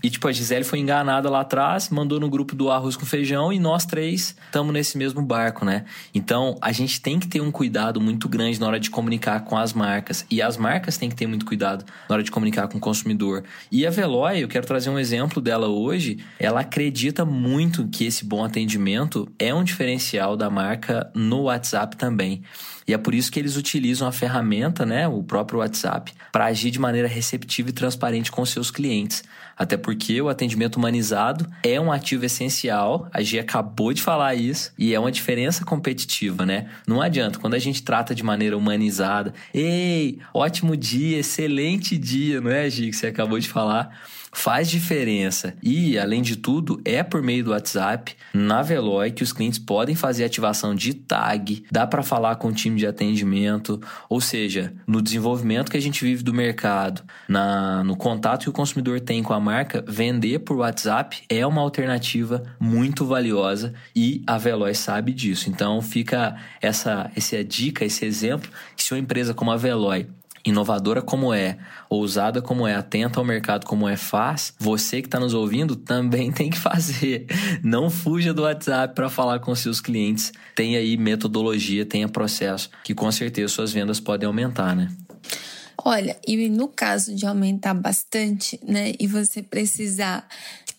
E, 0.07 0.09
tipo, 0.09 0.25
a 0.25 0.31
Gisele 0.31 0.63
foi 0.63 0.79
enganada 0.79 1.29
lá 1.29 1.41
atrás, 1.41 1.89
mandou 1.89 2.17
no 2.17 2.29
grupo 2.29 2.55
do 2.55 2.71
arroz 2.71 2.95
com 2.95 3.05
feijão 3.05 3.51
e 3.51 3.59
nós 3.59 3.85
três 3.85 4.37
estamos 4.45 4.71
nesse 4.71 4.97
mesmo 4.97 5.21
barco, 5.21 5.65
né? 5.65 5.83
Então, 6.15 6.57
a 6.61 6.71
gente 6.71 7.01
tem 7.01 7.19
que 7.19 7.27
ter 7.27 7.41
um 7.41 7.51
cuidado 7.51 7.99
muito 7.99 8.29
grande 8.29 8.57
na 8.57 8.67
hora 8.67 8.79
de 8.79 8.89
comunicar 8.89 9.41
com 9.41 9.57
as 9.57 9.73
marcas. 9.73 10.25
E 10.31 10.41
as 10.41 10.55
marcas 10.55 10.95
têm 10.95 11.09
que 11.09 11.15
ter 11.17 11.27
muito 11.27 11.45
cuidado 11.45 11.83
na 12.07 12.15
hora 12.15 12.23
de 12.23 12.31
comunicar 12.31 12.69
com 12.69 12.77
o 12.77 12.79
consumidor. 12.79 13.43
E 13.69 13.85
a 13.85 13.89
Veloy, 13.89 14.41
eu 14.41 14.47
quero 14.47 14.65
trazer 14.65 14.89
um 14.89 14.97
exemplo 14.97 15.41
dela 15.41 15.67
hoje. 15.67 16.19
Ela 16.39 16.61
acredita 16.61 17.25
muito 17.25 17.85
que 17.89 18.05
esse 18.05 18.23
bom 18.23 18.45
atendimento 18.45 19.27
é 19.37 19.53
um 19.53 19.61
diferencial 19.61 20.37
da 20.37 20.49
marca 20.49 21.11
no 21.13 21.41
WhatsApp 21.41 21.97
também. 21.97 22.43
E 22.87 22.93
é 22.93 22.97
por 22.97 23.13
isso 23.13 23.29
que 23.31 23.37
eles 23.37 23.57
utilizam 23.57 24.07
a 24.07 24.11
ferramenta, 24.11 24.85
né, 24.85 25.07
o 25.07 25.21
próprio 25.21 25.59
WhatsApp, 25.59 26.13
para 26.31 26.45
agir 26.45 26.71
de 26.71 26.79
maneira 26.79 27.07
receptiva 27.07 27.69
e 27.69 27.73
transparente 27.73 28.31
com 28.31 28.45
seus 28.45 28.71
clientes. 28.71 29.23
Até 29.57 29.75
porque 29.75 30.21
o 30.21 30.29
atendimento 30.29 30.77
humanizado 30.77 31.47
é 31.63 31.81
um 31.81 31.91
ativo 31.91 32.25
essencial. 32.25 33.09
A 33.11 33.21
Gia 33.21 33.41
acabou 33.41 33.91
de 33.91 34.01
falar 34.01 34.35
isso 34.35 34.71
e 34.77 34.93
é 34.93 34.99
uma 34.99 35.11
diferença 35.11 35.65
competitiva, 35.65 36.45
né? 36.45 36.69
Não 36.87 37.01
adianta 37.01 37.39
quando 37.39 37.55
a 37.55 37.59
gente 37.59 37.81
trata 37.81 38.13
de 38.13 38.23
maneira 38.23 38.55
humanizada. 38.55 39.33
Ei, 39.53 40.19
ótimo 40.33 40.77
dia, 40.77 41.17
excelente 41.17 41.97
dia, 41.97 42.39
não 42.39 42.51
é, 42.51 42.69
Gia, 42.69 42.89
que 42.89 42.95
você 42.95 43.07
acabou 43.07 43.39
de 43.39 43.49
falar? 43.49 43.99
Faz 44.31 44.69
diferença. 44.69 45.53
E, 45.61 45.97
além 45.97 46.21
de 46.21 46.35
tudo, 46.35 46.79
é 46.83 47.03
por 47.03 47.21
meio 47.21 47.43
do 47.43 47.51
WhatsApp, 47.51 48.15
na 48.33 48.61
Veloy, 48.61 49.11
que 49.11 49.23
os 49.23 49.33
clientes 49.33 49.59
podem 49.59 49.95
fazer 49.95 50.23
ativação 50.23 50.75
de 50.75 50.93
tag, 50.93 51.63
dá 51.71 51.87
para 51.87 52.03
falar 52.03 52.35
com 52.35 52.49
o 52.49 52.53
time 52.53 52.77
de 52.77 52.87
atendimento, 52.87 53.81
ou 54.09 54.21
seja, 54.21 54.73
no 54.85 55.01
desenvolvimento 55.01 55.71
que 55.71 55.77
a 55.77 55.81
gente 55.81 56.03
vive 56.03 56.23
do 56.23 56.33
mercado, 56.33 57.01
na, 57.27 57.83
no 57.83 57.95
contato 57.95 58.43
que 58.43 58.49
o 58.49 58.53
consumidor 58.53 58.99
tem 58.99 59.23
com 59.23 59.33
a 59.33 59.39
marca, 59.39 59.83
vender 59.87 60.39
por 60.39 60.57
WhatsApp 60.57 61.23
é 61.29 61.45
uma 61.45 61.61
alternativa 61.61 62.43
muito 62.59 63.05
valiosa 63.05 63.73
e 63.95 64.23
a 64.27 64.37
Veloy 64.37 64.73
sabe 64.73 65.13
disso. 65.13 65.49
Então, 65.49 65.81
fica 65.81 66.35
essa, 66.61 67.09
essa 67.15 67.43
dica, 67.43 67.85
esse 67.85 68.05
exemplo, 68.05 68.49
que 68.75 68.83
se 68.83 68.93
uma 68.93 68.99
empresa 68.99 69.33
como 69.33 69.51
a 69.51 69.57
Veloy 69.57 70.07
inovadora 70.49 71.01
como 71.01 71.33
é, 71.33 71.57
ousada 71.89 72.41
como 72.41 72.67
é, 72.67 72.75
atenta 72.75 73.19
ao 73.19 73.25
mercado 73.25 73.65
como 73.65 73.87
é, 73.87 73.97
faz, 73.97 74.53
você 74.59 75.01
que 75.01 75.07
está 75.07 75.19
nos 75.19 75.33
ouvindo 75.33 75.75
também 75.75 76.31
tem 76.33 76.49
que 76.49 76.57
fazer. 76.57 77.27
Não 77.63 77.89
fuja 77.89 78.33
do 78.33 78.43
WhatsApp 78.43 78.95
para 78.95 79.09
falar 79.09 79.39
com 79.39 79.53
seus 79.55 79.81
clientes. 79.81 80.31
Tem 80.55 80.75
aí 80.75 80.97
metodologia, 80.97 81.85
tenha 81.85 82.07
processo, 82.07 82.69
que 82.83 82.93
com 82.93 83.11
certeza 83.11 83.53
suas 83.53 83.71
vendas 83.71 83.99
podem 83.99 84.27
aumentar, 84.27 84.75
né? 84.75 84.89
Olha, 85.83 86.17
e 86.27 86.49
no 86.49 86.67
caso 86.67 87.15
de 87.15 87.25
aumentar 87.25 87.73
bastante, 87.73 88.59
né, 88.67 88.93
e 88.99 89.07
você 89.07 89.43
precisar, 89.43 90.27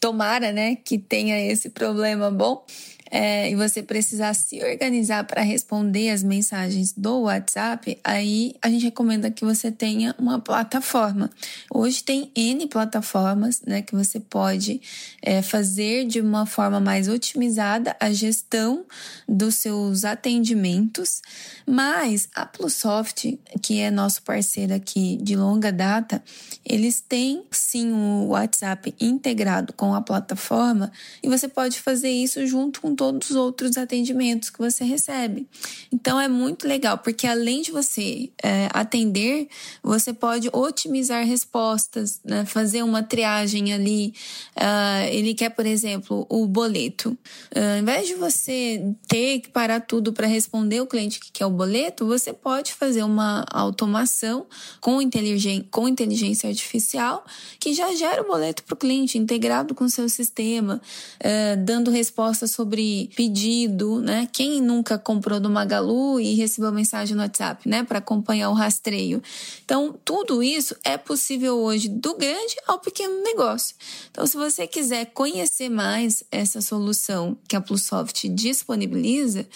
tomara, 0.00 0.52
né, 0.52 0.74
que 0.74 0.98
tenha 0.98 1.40
esse 1.40 1.70
problema 1.70 2.30
bom, 2.30 2.64
é, 3.10 3.50
e 3.50 3.56
você 3.56 3.82
precisar 3.82 4.34
se 4.34 4.62
organizar 4.62 5.24
para 5.24 5.42
responder 5.42 6.10
as 6.10 6.22
mensagens 6.22 6.92
do 6.92 7.22
WhatsApp, 7.22 7.98
aí 8.04 8.54
a 8.60 8.68
gente 8.68 8.84
recomenda 8.84 9.30
que 9.30 9.44
você 9.44 9.72
tenha 9.72 10.14
uma 10.18 10.38
plataforma. 10.38 11.30
Hoje 11.72 12.02
tem 12.02 12.30
N 12.36 12.66
plataformas 12.66 13.62
né, 13.66 13.82
que 13.82 13.94
você 13.94 14.20
pode 14.20 14.80
é, 15.22 15.40
fazer 15.42 16.06
de 16.06 16.20
uma 16.20 16.44
forma 16.44 16.80
mais 16.80 17.08
otimizada 17.08 17.96
a 17.98 18.12
gestão 18.12 18.84
dos 19.28 19.54
seus 19.56 20.04
atendimentos, 20.04 21.22
mas 21.66 22.28
a 22.34 22.44
Plusoft, 22.44 23.38
que 23.62 23.80
é 23.80 23.90
nosso 23.90 24.22
parceiro 24.22 24.74
aqui 24.74 25.18
de 25.22 25.36
longa 25.36 25.72
data, 25.72 26.22
eles 26.64 27.00
têm 27.00 27.44
sim 27.50 27.92
o 27.92 28.28
WhatsApp 28.28 28.94
integrado 29.00 29.72
com 29.72 29.94
a 29.94 30.02
plataforma 30.02 30.92
e 31.22 31.28
você 31.28 31.48
pode 31.48 31.80
fazer 31.80 32.10
isso 32.10 32.46
junto 32.46 32.80
com 32.80 32.94
todos 32.98 33.30
os 33.30 33.36
outros 33.36 33.78
atendimentos 33.78 34.50
que 34.50 34.58
você 34.58 34.82
recebe. 34.82 35.46
Então 35.92 36.20
é 36.20 36.26
muito 36.26 36.66
legal, 36.66 36.98
porque 36.98 37.28
além 37.28 37.62
de 37.62 37.70
você 37.70 38.28
é, 38.42 38.68
atender, 38.74 39.48
você 39.80 40.12
pode 40.12 40.50
otimizar 40.52 41.24
respostas, 41.24 42.20
né? 42.24 42.44
fazer 42.44 42.82
uma 42.82 43.00
triagem 43.00 43.72
ali. 43.72 44.12
Uh, 44.56 45.06
ele 45.12 45.32
quer, 45.32 45.50
por 45.50 45.64
exemplo, 45.64 46.26
o 46.28 46.44
boleto. 46.46 47.16
Uh, 47.54 47.74
ao 47.74 47.78
invés 47.78 48.08
de 48.08 48.14
você 48.14 48.82
ter 49.06 49.40
que 49.40 49.48
parar 49.50 49.80
tudo 49.80 50.12
para 50.12 50.26
responder 50.26 50.80
o 50.80 50.86
cliente 50.86 51.20
que 51.20 51.30
quer 51.30 51.46
o 51.46 51.50
boleto, 51.50 52.04
você 52.04 52.32
pode 52.32 52.74
fazer 52.74 53.04
uma 53.04 53.44
automação 53.48 54.46
com, 54.80 55.00
inteligência, 55.00 55.64
com 55.70 55.86
inteligência 55.86 56.48
artificial 56.48 57.24
que 57.60 57.72
já 57.72 57.94
gera 57.94 58.22
o 58.22 58.26
boleto 58.26 58.64
para 58.64 58.74
o 58.74 58.76
cliente, 58.76 59.18
integrado 59.18 59.72
com 59.72 59.84
o 59.84 59.88
seu 59.88 60.08
sistema, 60.08 60.80
uh, 61.20 61.64
dando 61.64 61.92
respostas 61.92 62.50
sobre 62.50 62.87
pedido, 63.14 64.00
né? 64.00 64.28
Quem 64.32 64.60
nunca 64.60 64.98
comprou 64.98 65.40
do 65.40 65.50
Magalu 65.50 66.20
e 66.20 66.34
recebeu 66.34 66.72
mensagem 66.72 67.16
no 67.16 67.22
WhatsApp, 67.22 67.68
né? 67.68 67.82
Para 67.82 67.98
acompanhar 67.98 68.50
o 68.50 68.54
rastreio. 68.54 69.22
Então, 69.64 69.94
tudo 70.04 70.42
isso 70.42 70.76
é 70.84 70.96
possível 70.96 71.56
hoje, 71.56 71.88
do 71.88 72.14
grande 72.16 72.56
ao 72.66 72.78
pequeno 72.78 73.22
negócio. 73.22 73.74
Então, 74.10 74.26
se 74.26 74.36
você 74.36 74.66
quiser 74.66 75.06
conhecer 75.06 75.68
mais 75.68 76.22
essa 76.30 76.60
solução 76.60 77.36
que 77.48 77.56
a 77.56 77.60
Plusoft 77.60 78.28
disponibiliza, 78.28 79.46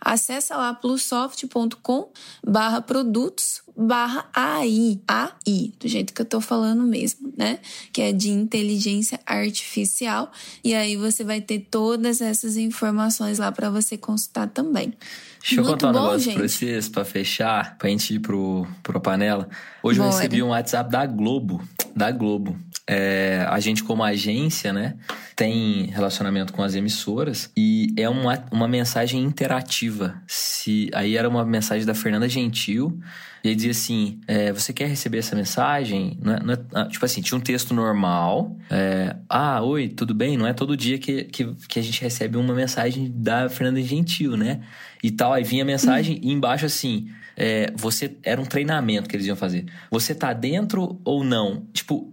acessa 0.00 0.56
lá 0.56 0.74
plussoft.com 0.74 2.10
barra 2.46 2.80
produtos 2.80 3.62
barra 3.76 4.28
AI, 4.34 5.00
AI, 5.08 5.72
do 5.78 5.88
jeito 5.88 6.12
que 6.12 6.20
eu 6.20 6.26
tô 6.26 6.40
falando 6.40 6.82
mesmo, 6.82 7.32
né? 7.36 7.58
Que 7.92 8.02
é 8.02 8.12
de 8.12 8.28
inteligência 8.28 9.18
artificial. 9.24 10.30
E 10.62 10.74
aí 10.74 10.96
você 10.96 11.24
vai 11.24 11.40
ter 11.40 11.66
todas 11.70 12.20
essas 12.20 12.56
informações 12.56 13.38
lá 13.38 13.50
para 13.50 13.70
você 13.70 13.96
consultar 13.96 14.48
também. 14.48 14.92
Deixa 15.40 15.60
eu 15.60 15.64
contar 15.64 15.88
um 15.88 15.92
bom, 15.92 16.00
negócio 16.00 16.20
gente. 16.20 16.34
pra 16.36 16.48
vocês, 16.48 16.88
pra 16.88 17.04
fechar, 17.04 17.76
pra 17.78 17.88
gente 17.88 18.14
ir 18.14 18.18
pro, 18.20 18.66
pro 18.82 19.00
panela. 19.00 19.48
Hoje 19.82 19.98
Bora. 19.98 20.10
eu 20.10 20.16
recebi 20.16 20.42
um 20.42 20.48
WhatsApp 20.48 20.90
da 20.90 21.06
Globo, 21.06 21.62
da 21.96 22.10
Globo. 22.10 22.56
É, 22.86 23.46
a 23.48 23.58
gente, 23.60 23.82
como 23.82 24.02
agência, 24.02 24.72
né, 24.72 24.96
tem 25.34 25.86
relacionamento 25.86 26.52
com 26.52 26.62
as 26.62 26.74
emissoras 26.74 27.50
e 27.56 27.94
é 27.96 28.08
uma, 28.08 28.44
uma 28.50 28.68
mensagem 28.68 29.22
interativa. 29.22 30.20
Se, 30.26 30.90
aí 30.92 31.16
era 31.16 31.28
uma 31.28 31.44
mensagem 31.44 31.86
da 31.86 31.94
Fernanda 31.94 32.28
Gentil 32.28 33.00
e 33.42 33.48
aí 33.48 33.54
dizia 33.54 33.70
assim: 33.70 34.20
é, 34.26 34.52
você 34.52 34.72
quer 34.72 34.86
receber 34.86 35.18
essa 35.18 35.34
mensagem? 35.34 36.18
Não 36.22 36.34
é, 36.34 36.42
não 36.42 36.54
é, 36.54 36.58
ah, 36.74 36.84
tipo 36.86 37.04
assim, 37.04 37.22
tinha 37.22 37.36
um 37.36 37.40
texto 37.40 37.72
normal. 37.72 38.56
É, 38.70 39.16
ah, 39.28 39.62
oi, 39.62 39.88
tudo 39.88 40.14
bem? 40.14 40.36
Não 40.36 40.46
é 40.46 40.52
todo 40.52 40.76
dia 40.76 40.98
que, 40.98 41.24
que, 41.24 41.54
que, 41.68 41.78
a 41.78 41.82
gente 41.82 42.00
recebe 42.02 42.36
uma 42.36 42.54
mensagem 42.54 43.10
da 43.14 43.48
Fernanda 43.48 43.80
Gentil, 43.82 44.36
né? 44.36 44.60
E 45.02 45.10
tal. 45.10 45.32
Aí 45.32 45.42
vinha 45.42 45.62
a 45.62 45.66
mensagem 45.66 46.20
e 46.22 46.30
embaixo 46.30 46.66
assim: 46.66 47.10
é, 47.42 47.72
você 47.74 48.18
era 48.22 48.38
um 48.38 48.44
treinamento 48.44 49.08
que 49.08 49.16
eles 49.16 49.26
iam 49.26 49.34
fazer. 49.34 49.64
Você 49.90 50.14
tá 50.14 50.34
dentro 50.34 51.00
ou 51.02 51.24
não? 51.24 51.62
Tipo, 51.72 52.12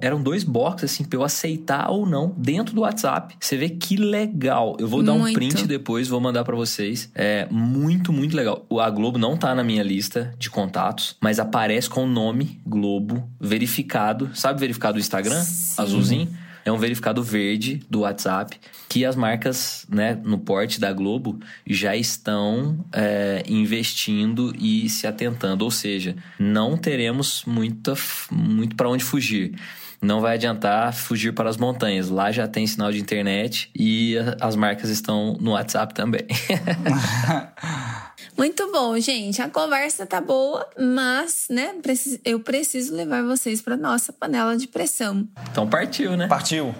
eram 0.00 0.22
dois 0.22 0.44
boxes 0.44 0.92
assim 0.92 1.02
pra 1.02 1.18
eu 1.18 1.24
aceitar 1.24 1.90
ou 1.90 2.06
não 2.06 2.32
dentro 2.38 2.72
do 2.72 2.82
WhatsApp. 2.82 3.34
Você 3.40 3.56
vê 3.56 3.68
que 3.68 3.96
legal. 3.96 4.76
Eu 4.78 4.86
vou 4.86 5.02
dar 5.02 5.14
muito. 5.14 5.32
um 5.32 5.34
print 5.34 5.66
depois, 5.66 6.06
vou 6.06 6.20
mandar 6.20 6.44
para 6.44 6.54
vocês. 6.54 7.10
É 7.16 7.48
muito, 7.50 8.12
muito 8.12 8.36
legal. 8.36 8.64
A 8.80 8.88
Globo 8.90 9.18
não 9.18 9.36
tá 9.36 9.56
na 9.56 9.64
minha 9.64 9.82
lista 9.82 10.32
de 10.38 10.48
contatos, 10.48 11.16
mas 11.20 11.40
aparece 11.40 11.90
com 11.90 12.04
o 12.04 12.08
nome 12.08 12.60
Globo 12.64 13.28
verificado. 13.40 14.30
Sabe 14.34 14.60
verificado 14.60 14.94
do 14.94 15.00
Instagram? 15.00 15.42
Sim. 15.42 15.82
Azulzinho 15.82 16.28
é 16.64 16.72
um 16.72 16.78
verificado 16.78 17.22
verde 17.22 17.80
do 17.88 18.00
WhatsApp 18.00 18.58
que 18.88 19.04
as 19.04 19.14
marcas, 19.14 19.86
né, 19.88 20.18
no 20.24 20.38
porte 20.38 20.80
da 20.80 20.92
Globo 20.92 21.38
já 21.66 21.94
estão 21.94 22.84
é, 22.92 23.42
investindo 23.46 24.52
e 24.58 24.88
se 24.88 25.06
atentando. 25.06 25.64
Ou 25.64 25.70
seja, 25.70 26.16
não 26.38 26.76
teremos 26.76 27.44
muita, 27.46 27.94
muito 28.30 28.74
para 28.74 28.88
onde 28.88 29.04
fugir 29.04 29.54
não 30.02 30.22
vai 30.22 30.34
adiantar 30.34 30.94
fugir 30.94 31.34
para 31.34 31.50
as 31.50 31.58
montanhas. 31.58 32.08
Lá 32.08 32.32
já 32.32 32.48
tem 32.48 32.66
sinal 32.66 32.90
de 32.90 32.98
internet 32.98 33.70
e 33.76 34.16
as 34.40 34.56
marcas 34.56 34.88
estão 34.88 35.36
no 35.38 35.50
WhatsApp 35.50 35.92
também. 35.92 36.22
Muito 38.36 38.70
bom, 38.72 38.98
gente. 38.98 39.42
A 39.42 39.48
conversa 39.48 40.06
tá 40.06 40.20
boa, 40.20 40.68
mas, 40.78 41.46
né, 41.50 41.74
eu 42.24 42.40
preciso 42.40 42.94
levar 42.94 43.22
vocês 43.22 43.60
para 43.60 43.76
nossa 43.76 44.12
panela 44.12 44.56
de 44.56 44.66
pressão. 44.66 45.28
Então 45.50 45.68
partiu, 45.68 46.16
né? 46.16 46.26
Partiu. 46.26 46.74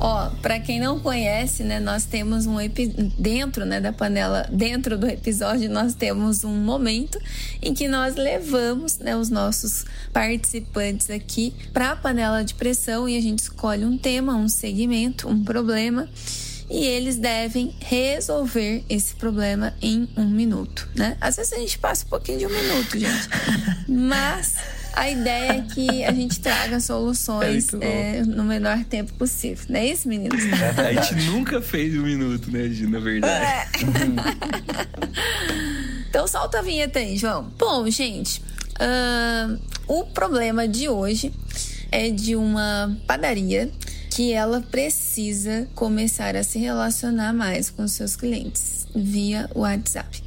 Ó, 0.00 0.30
para 0.40 0.58
quem 0.58 0.80
não 0.80 0.98
conhece, 0.98 1.62
né, 1.62 1.78
nós 1.78 2.06
temos 2.06 2.46
um 2.46 2.56
dentro, 3.18 3.66
né, 3.66 3.82
da 3.82 3.92
panela, 3.92 4.48
dentro 4.50 4.96
do 4.96 5.06
episódio 5.06 5.68
nós 5.68 5.94
temos 5.94 6.42
um 6.42 6.54
momento 6.54 7.20
em 7.60 7.74
que 7.74 7.86
nós 7.86 8.16
levamos, 8.16 8.98
né, 8.98 9.14
os 9.14 9.28
nossos 9.28 9.84
participantes 10.10 11.10
aqui 11.10 11.54
para 11.74 11.90
a 11.90 11.96
panela 11.96 12.42
de 12.42 12.54
pressão 12.54 13.06
e 13.06 13.16
a 13.16 13.20
gente 13.20 13.40
escolhe 13.40 13.84
um 13.84 13.98
tema, 13.98 14.34
um 14.34 14.48
segmento, 14.48 15.28
um 15.28 15.44
problema 15.44 16.08
e 16.70 16.86
eles 16.86 17.16
devem 17.16 17.74
resolver 17.80 18.82
esse 18.88 19.14
problema 19.16 19.74
em 19.82 20.08
um 20.16 20.26
minuto, 20.26 20.88
né? 20.94 21.16
Às 21.20 21.36
vezes 21.36 21.52
a 21.52 21.58
gente 21.58 21.78
passa 21.78 22.06
um 22.06 22.08
pouquinho 22.08 22.38
de 22.38 22.46
um 22.46 22.48
minuto, 22.48 22.98
gente, 22.98 23.28
mas 23.88 24.54
a 24.94 25.10
ideia 25.10 25.52
é 25.52 25.62
que 25.62 26.04
a 26.04 26.12
gente 26.12 26.40
traga 26.40 26.80
soluções 26.80 27.72
é 27.74 28.18
é, 28.18 28.22
no 28.22 28.44
menor 28.44 28.84
tempo 28.84 29.12
possível. 29.14 29.64
Não 29.68 29.80
é 29.80 29.86
isso, 29.86 30.08
meninos? 30.08 30.42
É 30.44 30.98
a 30.98 31.02
gente 31.02 31.26
nunca 31.26 31.60
fez 31.60 31.94
um 31.94 32.02
minuto, 32.02 32.50
né, 32.50 32.68
Gina? 32.68 32.98
Na 32.98 33.04
verdade. 33.04 33.44
É. 33.44 33.66
então 36.08 36.26
solta 36.26 36.58
a 36.58 36.62
vinheta 36.62 36.98
aí, 36.98 37.16
João. 37.16 37.50
Bom, 37.58 37.88
gente, 37.88 38.42
uh, 38.80 39.58
o 39.86 40.04
problema 40.04 40.66
de 40.66 40.88
hoje 40.88 41.32
é 41.90 42.10
de 42.10 42.36
uma 42.36 42.96
padaria 43.06 43.70
que 44.10 44.32
ela 44.32 44.60
precisa 44.60 45.68
começar 45.74 46.36
a 46.36 46.42
se 46.42 46.58
relacionar 46.58 47.32
mais 47.32 47.70
com 47.70 47.86
seus 47.86 48.16
clientes 48.16 48.86
via 48.94 49.48
WhatsApp. 49.54 50.22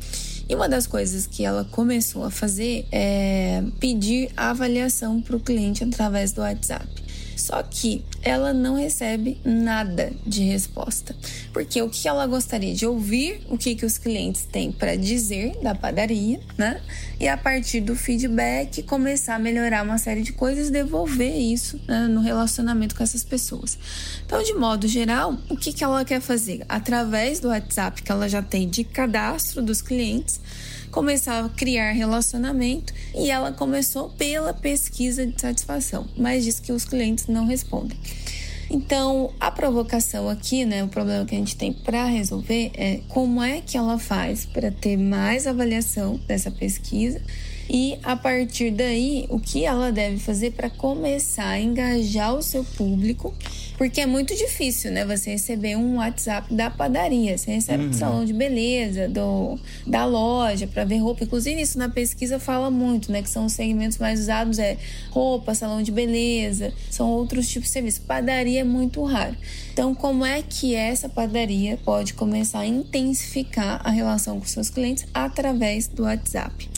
E 0.48 0.56
uma 0.56 0.68
das 0.68 0.86
coisas 0.86 1.26
que 1.26 1.46
ela 1.46 1.64
começou 1.66 2.24
a 2.24 2.30
fazer 2.30 2.86
é 2.92 3.64
pedir 3.80 4.30
avaliação 4.36 5.22
para 5.22 5.36
o 5.36 5.40
cliente 5.40 5.84
através 5.84 6.32
do 6.32 6.42
WhatsApp. 6.42 7.03
Só 7.44 7.62
que 7.62 8.06
ela 8.22 8.54
não 8.54 8.76
recebe 8.76 9.38
nada 9.44 10.14
de 10.26 10.44
resposta. 10.44 11.14
Porque 11.52 11.82
o 11.82 11.90
que 11.90 12.08
ela 12.08 12.26
gostaria 12.26 12.74
de 12.74 12.86
ouvir, 12.86 13.42
o 13.50 13.58
que, 13.58 13.76
que 13.76 13.86
os 13.86 13.98
clientes 13.98 14.46
têm 14.50 14.72
para 14.72 14.96
dizer 14.96 15.58
da 15.62 15.76
padaria, 15.76 16.40
né? 16.58 16.82
E 17.20 17.28
a 17.28 17.36
partir 17.36 17.82
do 17.82 17.98
feedback 17.98 18.82
começar 18.84 19.36
a 19.36 19.40
melhorar 19.40 19.84
uma 19.84 19.98
série 19.98 20.22
de 20.22 20.32
coisas, 20.32 20.70
devolver 20.70 21.36
isso 21.36 21.78
né, 21.86 22.08
no 22.08 22.22
relacionamento 22.22 22.96
com 22.96 23.04
essas 23.04 23.26
pessoas. 23.26 23.78
Então, 24.26 24.42
de 24.42 24.54
modo 24.54 24.88
geral, 24.88 25.38
o 25.50 25.58
que, 25.58 25.74
que 25.74 25.84
ela 25.84 26.06
quer 26.06 26.22
fazer? 26.22 26.64
Através 26.70 27.42
do 27.42 27.50
WhatsApp 27.50 28.02
que 28.02 28.10
ela 28.10 28.30
já 28.30 28.42
tem 28.42 28.70
de 28.70 28.86
cadastro 28.86 29.62
dos 29.62 29.82
clientes, 29.82 30.40
começar 30.94 31.44
a 31.44 31.50
criar 31.50 31.92
relacionamento 31.92 32.94
e 33.16 33.32
ela 33.32 33.52
começou 33.52 34.10
pela 34.10 34.54
pesquisa 34.54 35.26
de 35.26 35.42
satisfação, 35.42 36.08
mas 36.16 36.44
diz 36.44 36.60
que 36.60 36.72
os 36.72 36.86
clientes 36.86 37.26
não 37.26 37.48
respondem. 37.48 37.98
Então, 38.70 39.34
a 39.40 39.50
provocação 39.50 40.30
aqui, 40.30 40.66
né, 40.66 40.84
o 40.84 40.88
problema 40.88 41.26
que 41.26 41.34
a 41.34 41.38
gente 41.38 41.56
tem 41.56 41.74
para 41.74 42.06
resolver 42.06 42.72
é 42.76 43.02
como 43.10 43.42
é 43.42 43.60
que 43.60 43.76
ela 43.76 43.98
faz 43.98 44.46
para 44.46 44.72
ter 44.72 44.96
mais 44.96 45.48
avaliação 45.48 46.20
dessa 46.28 46.52
pesquisa 46.52 47.20
e 47.70 47.98
a 48.04 48.16
partir 48.16 48.72
daí, 48.72 49.26
o 49.30 49.40
que 49.40 49.66
ela 49.66 49.92
deve 49.92 50.18
fazer 50.18 50.52
para 50.52 50.70
começar 50.70 51.48
a 51.48 51.60
engajar 51.60 52.34
o 52.36 52.42
seu 52.42 52.64
público 52.64 53.34
porque 53.78 54.02
é 54.02 54.06
muito 54.06 54.36
difícil, 54.36 54.92
né? 54.92 55.06
Você 55.06 55.32
receber 55.32 55.76
um 55.76 55.98
WhatsApp 55.98 56.54
da 56.54 56.70
padaria. 56.70 57.38
Você 57.38 57.52
recebe 57.52 57.86
uhum. 57.86 57.90
do 57.90 57.96
salão 57.96 58.26
de 58.26 58.34
beleza, 58.34 59.08
do, 59.10 59.60
da 59.86 60.06
loja, 60.06 60.68
para 60.68 60.86
ver 60.86 61.00
roupa. 61.00 61.24
Inclusive, 61.24 61.60
isso 61.62 61.78
na 61.78 61.90
pesquisa 61.90 62.40
fala 62.40 62.70
muito, 62.70 63.12
né? 63.12 63.22
Que 63.22 63.30
são 63.30 63.46
os 63.46 63.54
segmentos 63.54 63.98
mais 63.98 64.20
usados: 64.20 64.60
é 64.60 64.78
roupa, 65.10 65.54
salão 65.56 65.82
de 65.82 65.92
beleza, 65.92 66.72
são 66.90 67.10
outros 67.10 67.48
tipos 67.48 67.70
de 67.70 67.74
serviço. 67.74 68.02
Padaria 68.02 68.62
é 68.62 68.64
muito 68.64 69.04
raro. 69.04 69.36
Então, 69.72 69.96
como 69.96 70.24
é 70.24 70.44
que 70.44 70.76
essa 70.76 71.10
padaria 71.10 71.78
pode 71.84 72.14
começar 72.14 72.60
a 72.60 72.68
intensificar 72.68 73.82
a 73.84 73.90
relação 73.90 74.40
com 74.40 74.46
seus 74.46 74.70
clientes 74.70 75.06
através 75.14 75.88
do 75.88 76.04
WhatsApp? 76.04 76.70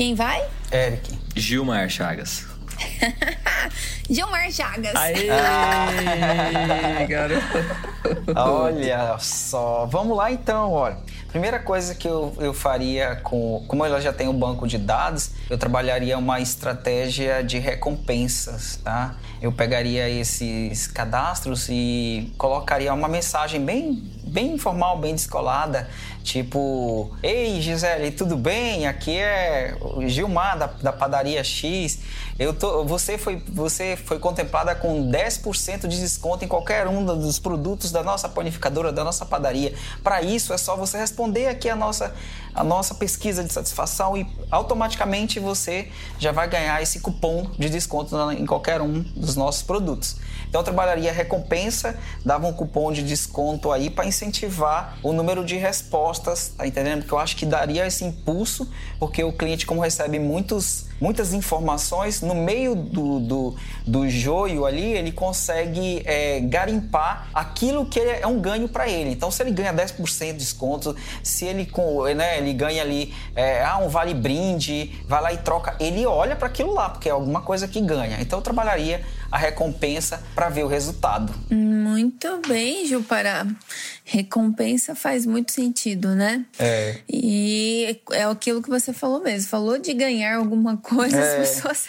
Quem 0.00 0.14
vai? 0.14 0.42
Eric. 0.72 1.18
Gilmar 1.36 1.90
Chagas. 1.90 2.46
Gilmar 4.08 4.50
Chagas. 4.50 4.94
Aê, 4.96 5.26
garoto. 7.06 7.89
Olha 8.34 9.16
só. 9.18 9.86
Vamos 9.86 10.16
lá 10.16 10.30
então, 10.32 10.72
olha. 10.72 10.98
Primeira 11.28 11.60
coisa 11.60 11.94
que 11.94 12.08
eu, 12.08 12.34
eu 12.40 12.52
faria 12.52 13.16
com. 13.16 13.64
Como 13.68 13.84
ela 13.84 14.00
já 14.00 14.12
tem 14.12 14.28
um 14.28 14.36
banco 14.36 14.66
de 14.66 14.78
dados, 14.78 15.30
eu 15.48 15.56
trabalharia 15.56 16.18
uma 16.18 16.40
estratégia 16.40 17.42
de 17.42 17.58
recompensas, 17.58 18.80
tá? 18.82 19.14
Eu 19.40 19.52
pegaria 19.52 20.08
esses 20.08 20.86
cadastros 20.86 21.68
e 21.70 22.32
colocaria 22.36 22.92
uma 22.92 23.08
mensagem 23.08 23.64
bem, 23.64 24.02
bem 24.24 24.54
informal, 24.54 24.98
bem 24.98 25.14
descolada, 25.14 25.88
tipo: 26.22 27.10
Ei 27.22 27.60
Gisele, 27.60 28.10
tudo 28.10 28.36
bem? 28.36 28.86
Aqui 28.86 29.16
é 29.16 29.76
Gilmar 30.08 30.58
da, 30.58 30.66
da 30.66 30.92
padaria 30.92 31.44
X. 31.44 32.00
Eu 32.38 32.54
tô, 32.54 32.84
você, 32.84 33.16
foi, 33.18 33.36
você 33.48 33.96
foi 33.96 34.18
contemplada 34.18 34.74
com 34.74 35.10
10% 35.10 35.86
de 35.86 36.00
desconto 36.00 36.44
em 36.44 36.48
qualquer 36.48 36.88
um 36.88 37.04
dos 37.04 37.38
produtos 37.38 37.89
da 37.92 38.02
nossa 38.02 38.28
panificadora, 38.28 38.92
da 38.92 39.04
nossa 39.04 39.24
padaria. 39.24 39.74
Para 40.02 40.22
isso, 40.22 40.52
é 40.52 40.58
só 40.58 40.76
você 40.76 40.98
responder 40.98 41.48
aqui 41.48 41.68
a 41.68 41.76
nossa, 41.76 42.14
a 42.54 42.64
nossa 42.64 42.94
pesquisa 42.94 43.42
de 43.44 43.52
satisfação 43.52 44.16
e 44.16 44.26
automaticamente 44.50 45.38
você 45.38 45.88
já 46.18 46.32
vai 46.32 46.48
ganhar 46.48 46.82
esse 46.82 47.00
cupom 47.00 47.50
de 47.58 47.68
desconto 47.68 48.16
em 48.32 48.46
qualquer 48.46 48.80
um 48.80 49.00
dos 49.00 49.36
nossos 49.36 49.62
produtos. 49.62 50.16
Então 50.48 50.60
eu 50.60 50.64
trabalharia 50.64 51.12
recompensa, 51.12 51.96
dava 52.24 52.46
um 52.48 52.52
cupom 52.52 52.90
de 52.90 53.04
desconto 53.04 53.70
aí 53.70 53.88
para 53.88 54.04
incentivar 54.04 54.98
o 55.00 55.12
número 55.12 55.44
de 55.44 55.56
respostas, 55.56 56.52
tá 56.58 56.66
entendendo? 56.66 57.02
Porque 57.02 57.14
eu 57.14 57.18
acho 57.18 57.36
que 57.36 57.46
daria 57.46 57.86
esse 57.86 58.04
impulso, 58.04 58.68
porque 58.98 59.22
o 59.22 59.32
cliente, 59.32 59.64
como 59.64 59.80
recebe 59.80 60.18
muitos, 60.18 60.89
muitas 61.00 61.32
informações, 61.32 62.20
no 62.20 62.34
meio 62.34 62.74
do, 62.74 63.20
do, 63.20 63.56
do 63.86 64.08
joio 64.08 64.66
ali, 64.66 64.92
ele 64.92 65.10
consegue 65.10 66.02
é, 66.04 66.40
garimpar 66.40 67.28
aquilo 67.32 67.86
que 67.86 67.98
é 67.98 68.26
um 68.26 68.40
ganho 68.40 68.68
para 68.68 68.88
ele. 68.88 69.10
Então, 69.10 69.30
se 69.30 69.42
ele 69.42 69.50
ganha 69.50 69.72
10% 69.72 70.26
de 70.26 70.32
desconto, 70.34 70.94
se 71.22 71.44
ele, 71.46 71.66
com, 71.66 72.04
né, 72.04 72.38
ele 72.38 72.52
ganha 72.52 72.82
ali 72.82 73.14
é, 73.34 73.64
ah, 73.64 73.78
um 73.78 73.88
vale 73.88 74.14
brinde, 74.14 75.02
vai 75.08 75.22
lá 75.22 75.32
e 75.32 75.38
troca, 75.38 75.74
ele 75.80 76.04
olha 76.04 76.36
para 76.36 76.48
aquilo 76.48 76.74
lá, 76.74 76.90
porque 76.90 77.08
é 77.08 77.12
alguma 77.12 77.40
coisa 77.40 77.66
que 77.66 77.80
ganha. 77.80 78.18
Então, 78.20 78.38
eu 78.38 78.42
trabalharia 78.42 79.04
a 79.30 79.38
recompensa 79.38 80.22
para 80.34 80.48
ver 80.48 80.64
o 80.64 80.68
resultado. 80.68 81.32
Muito 81.90 82.40
bem, 82.46 82.86
Gil 82.86 83.02
Pará. 83.02 83.44
Recompensa 84.04 84.94
faz 84.94 85.26
muito 85.26 85.50
sentido, 85.50 86.14
né? 86.14 86.44
É. 86.56 86.98
E 87.08 88.00
é 88.12 88.22
aquilo 88.24 88.62
que 88.62 88.68
você 88.68 88.92
falou 88.92 89.20
mesmo. 89.20 89.48
Falou 89.48 89.76
de 89.76 89.92
ganhar 89.92 90.36
alguma 90.36 90.76
coisa, 90.76 91.16
é. 91.16 91.40
as 91.40 91.48
pessoas 91.48 91.88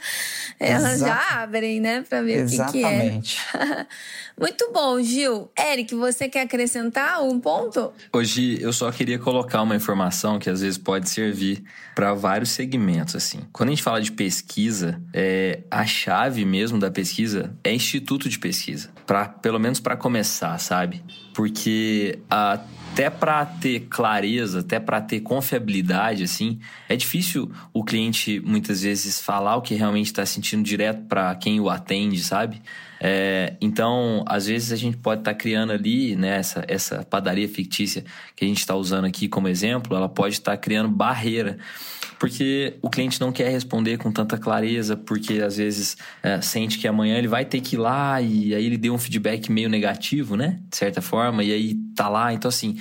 elas 0.60 1.00
já 1.00 1.42
abrem, 1.42 1.80
né, 1.80 2.04
para 2.06 2.20
ver 2.20 2.40
Exatamente. 2.40 3.38
o 3.38 3.52
que, 3.52 3.58
que 3.58 3.64
é. 3.64 3.86
Muito 4.38 4.70
bom, 4.72 5.02
Gil. 5.02 5.50
Eric, 5.58 5.94
você 5.94 6.28
quer 6.28 6.42
acrescentar 6.42 7.22
um 7.22 7.40
ponto? 7.40 7.92
Hoje 8.12 8.60
eu 8.60 8.72
só 8.72 8.90
queria 8.92 9.18
colocar 9.18 9.62
uma 9.62 9.74
informação 9.74 10.38
que 10.38 10.48
às 10.48 10.60
vezes 10.60 10.78
pode 10.78 11.08
servir 11.08 11.64
para 11.94 12.14
vários 12.14 12.50
segmentos. 12.50 13.16
assim. 13.16 13.40
Quando 13.52 13.70
a 13.70 13.72
gente 13.72 13.82
fala 13.82 14.00
de 14.00 14.12
pesquisa, 14.12 15.00
é, 15.12 15.60
a 15.70 15.84
chave 15.84 16.44
mesmo 16.44 16.78
da 16.78 16.90
pesquisa 16.90 17.52
é 17.64 17.74
instituto 17.74 18.28
de 18.28 18.38
pesquisa, 18.38 18.90
para 19.04 19.26
pelo 19.42 19.58
menos 19.58 19.80
para 19.80 19.96
começar, 19.96 20.58
sabe? 20.58 21.02
Porque 21.34 22.18
até 22.28 23.08
para 23.10 23.46
ter 23.46 23.86
clareza, 23.88 24.60
até 24.60 24.80
para 24.80 25.00
ter 25.00 25.20
confiabilidade, 25.20 26.24
assim, 26.24 26.58
é 26.88 26.96
difícil 26.96 27.50
o 27.72 27.84
cliente 27.84 28.40
muitas 28.40 28.82
vezes 28.82 29.20
falar 29.20 29.56
o 29.56 29.62
que 29.62 29.74
realmente 29.74 30.06
está 30.06 30.26
sentindo 30.26 30.62
direto 30.62 31.02
para 31.06 31.34
quem 31.36 31.60
o 31.60 31.70
atende, 31.70 32.20
sabe? 32.20 32.60
É, 33.00 33.54
então, 33.60 34.24
às 34.26 34.46
vezes 34.46 34.72
a 34.72 34.76
gente 34.76 34.96
pode 34.96 35.20
estar 35.20 35.32
tá 35.32 35.38
criando 35.38 35.72
ali, 35.72 36.16
né, 36.16 36.38
essa, 36.38 36.64
essa 36.66 37.04
padaria 37.04 37.48
fictícia 37.48 38.04
que 38.34 38.44
a 38.44 38.48
gente 38.48 38.58
está 38.58 38.74
usando 38.74 39.04
aqui 39.04 39.28
como 39.28 39.46
exemplo, 39.46 39.96
ela 39.96 40.08
pode 40.08 40.34
estar 40.34 40.52
tá 40.52 40.56
criando 40.56 40.88
barreira. 40.88 41.58
Porque 42.18 42.76
o 42.82 42.90
cliente 42.90 43.20
não 43.20 43.30
quer 43.30 43.48
responder 43.50 43.96
com 43.96 44.10
tanta 44.10 44.36
clareza, 44.36 44.96
porque 44.96 45.34
às 45.34 45.56
vezes 45.56 45.96
é, 46.22 46.40
sente 46.40 46.78
que 46.78 46.88
amanhã 46.88 47.16
ele 47.16 47.28
vai 47.28 47.44
ter 47.44 47.60
que 47.60 47.76
ir 47.76 47.78
lá 47.78 48.20
e 48.20 48.54
aí 48.54 48.64
ele 48.64 48.76
deu 48.76 48.92
um 48.92 48.98
feedback 48.98 49.50
meio 49.52 49.68
negativo, 49.68 50.36
né? 50.36 50.58
De 50.68 50.76
certa 50.76 51.00
forma, 51.00 51.44
e 51.44 51.52
aí 51.52 51.74
tá 51.94 52.08
lá. 52.08 52.32
Então, 52.32 52.48
assim, 52.48 52.76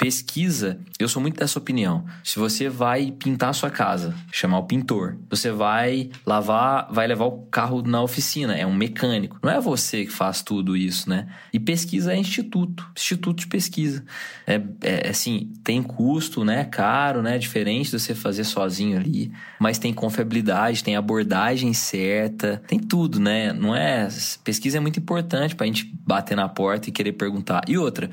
Pesquisa, 0.00 0.80
eu 0.98 1.06
sou 1.10 1.20
muito 1.20 1.38
dessa 1.38 1.58
opinião. 1.58 2.06
Se 2.24 2.38
você 2.38 2.70
vai 2.70 3.12
pintar 3.12 3.50
a 3.50 3.52
sua 3.52 3.68
casa, 3.68 4.14
chamar 4.32 4.58
o 4.58 4.62
pintor, 4.62 5.18
você 5.28 5.50
vai 5.50 6.08
lavar, 6.24 6.88
vai 6.90 7.06
levar 7.06 7.26
o 7.26 7.42
carro 7.50 7.82
na 7.82 8.00
oficina, 8.00 8.56
é 8.56 8.66
um 8.66 8.74
mecânico. 8.74 9.38
Não 9.42 9.50
é 9.50 9.60
você 9.60 10.06
que 10.06 10.10
faz 10.10 10.40
tudo 10.40 10.74
isso, 10.74 11.10
né? 11.10 11.28
E 11.52 11.60
pesquisa 11.60 12.14
é 12.14 12.16
instituto, 12.16 12.90
instituto 12.96 13.40
de 13.40 13.46
pesquisa. 13.46 14.02
É, 14.46 14.58
é 14.80 15.10
assim, 15.10 15.52
tem 15.62 15.82
custo, 15.82 16.46
né? 16.46 16.64
Caro, 16.64 17.20
né? 17.20 17.36
Diferente 17.36 17.90
de 17.90 18.00
você 18.00 18.14
fazer 18.14 18.44
sozinho 18.44 18.96
ali, 18.96 19.30
mas 19.58 19.78
tem 19.78 19.92
confiabilidade, 19.92 20.82
tem 20.82 20.96
abordagem 20.96 21.74
certa, 21.74 22.62
tem 22.66 22.78
tudo, 22.78 23.20
né? 23.20 23.52
Não 23.52 23.76
é. 23.76 24.08
Pesquisa 24.42 24.78
é 24.78 24.80
muito 24.80 24.98
importante 24.98 25.54
pra 25.54 25.66
gente 25.66 25.92
bater 26.06 26.36
na 26.36 26.48
porta 26.48 26.88
e 26.88 26.92
querer 26.92 27.12
perguntar. 27.12 27.60
E 27.68 27.76
outra, 27.76 28.08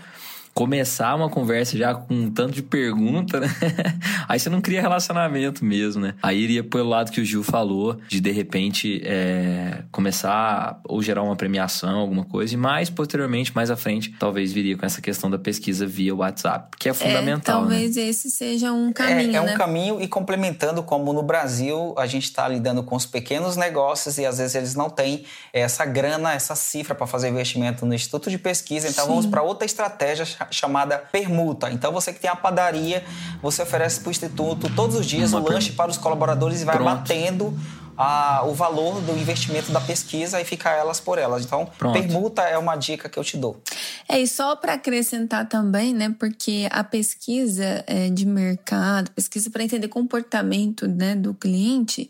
começar 0.58 1.14
uma 1.14 1.30
conversa 1.30 1.78
já 1.78 1.94
com 1.94 2.12
um 2.16 2.32
tanto 2.32 2.54
de 2.54 2.64
pergunta, 2.64 3.40
né? 3.40 3.48
Aí 4.28 4.40
você 4.40 4.50
não 4.50 4.60
cria 4.60 4.82
relacionamento 4.82 5.64
mesmo, 5.64 6.02
né? 6.02 6.16
Aí 6.20 6.40
iria 6.40 6.64
pelo 6.64 6.90
lado 6.90 7.12
que 7.12 7.22
o 7.22 7.26
Gil 7.26 7.44
falou, 7.44 8.00
de 8.08 8.20
de 8.20 8.32
repente 8.32 9.00
é, 9.06 9.84
começar 9.92 10.82
ou 10.84 11.00
gerar 11.04 11.22
uma 11.22 11.36
premiação, 11.36 12.00
alguma 12.00 12.26
coisa, 12.26 12.56
e 12.56 12.58
mais 12.58 12.90
posteriormente, 12.90 13.54
mais 13.54 13.70
à 13.70 13.76
frente, 13.76 14.16
talvez 14.18 14.52
viria 14.52 14.76
com 14.76 14.84
essa 14.84 15.00
questão 15.00 15.30
da 15.30 15.38
pesquisa 15.38 15.86
via 15.86 16.16
WhatsApp, 16.16 16.76
que 16.76 16.90
é, 16.90 16.92
é 16.92 16.94
fundamental. 16.96 17.58
É, 17.58 17.60
talvez 17.60 17.96
né? 17.96 18.02
esse 18.02 18.32
seja 18.32 18.74
um 18.74 18.92
caminho. 18.92 19.34
É, 19.34 19.36
é 19.36 19.42
um 19.42 19.46
né? 19.46 19.56
caminho 19.56 20.02
e 20.02 20.08
complementando, 20.08 20.82
como 20.82 21.14
no 21.14 21.22
Brasil 21.22 21.94
a 22.00 22.08
gente 22.08 22.24
está 22.24 22.48
lidando 22.48 22.82
com 22.82 22.96
os 22.96 23.06
pequenos 23.06 23.56
negócios 23.58 24.18
e 24.18 24.26
às 24.26 24.40
vezes 24.40 24.56
eles 24.56 24.74
não 24.74 24.90
têm 24.90 25.24
essa 25.54 25.86
grana, 25.86 26.34
essa 26.34 26.56
cifra 26.56 26.96
para 26.96 27.06
fazer 27.06 27.30
investimento 27.30 27.86
no 27.86 27.94
Instituto 27.94 28.32
de 28.32 28.40
Pesquisa, 28.40 28.88
então 28.88 29.04
Sim. 29.06 29.10
vamos 29.12 29.28
para 29.28 29.44
outra 29.44 29.64
estratégia 29.64 30.26
chamada 30.52 30.98
permuta. 30.98 31.70
Então 31.72 31.92
você 31.92 32.14
que 32.14 32.20
tem 32.20 32.30
a 32.30 32.36
padaria, 32.36 33.04
você 33.42 33.62
oferece 33.62 34.00
para 34.00 34.10
o 34.10 34.12
instituto 34.12 34.70
todos 34.76 34.96
os 34.96 35.06
dias 35.06 35.34
Uma 35.34 35.42
o 35.42 35.50
lanche 35.50 35.72
para 35.72 35.90
os 35.92 35.98
colaboradores 35.98 36.62
e 36.62 36.66
vai 36.66 36.76
Pronto. 36.76 36.96
batendo 36.96 37.58
a, 37.98 38.44
o 38.46 38.54
valor 38.54 39.02
do 39.02 39.14
investimento 39.14 39.72
da 39.72 39.82
pesquisa 39.82 40.40
e 40.40 40.46
ficar 40.46 40.72
elas 40.72 41.00
por 41.00 41.18
elas. 41.18 41.44
Então, 41.44 41.68
Pronto. 41.78 42.00
permuta 42.00 42.44
é 42.44 42.58
uma 42.58 42.76
dica 42.76 43.10
que 43.10 43.18
eu 43.18 43.24
te 43.24 43.36
dou. 43.36 43.60
É, 44.08 44.20
e 44.20 44.28
só 44.28 44.56
para 44.56 44.74
acrescentar 44.74 45.50
também, 45.50 45.94
né, 45.94 46.14
porque 46.18 46.68
a 46.72 46.84
pesquisa 46.84 47.84
é, 47.88 48.10
de 48.10 48.26
mercado, 48.26 49.10
pesquisa 49.12 49.50
para 49.50 49.64
entender 49.64 49.88
comportamento 49.88 50.88
né, 50.88 51.16
do 51.16 51.34
cliente, 51.34 52.08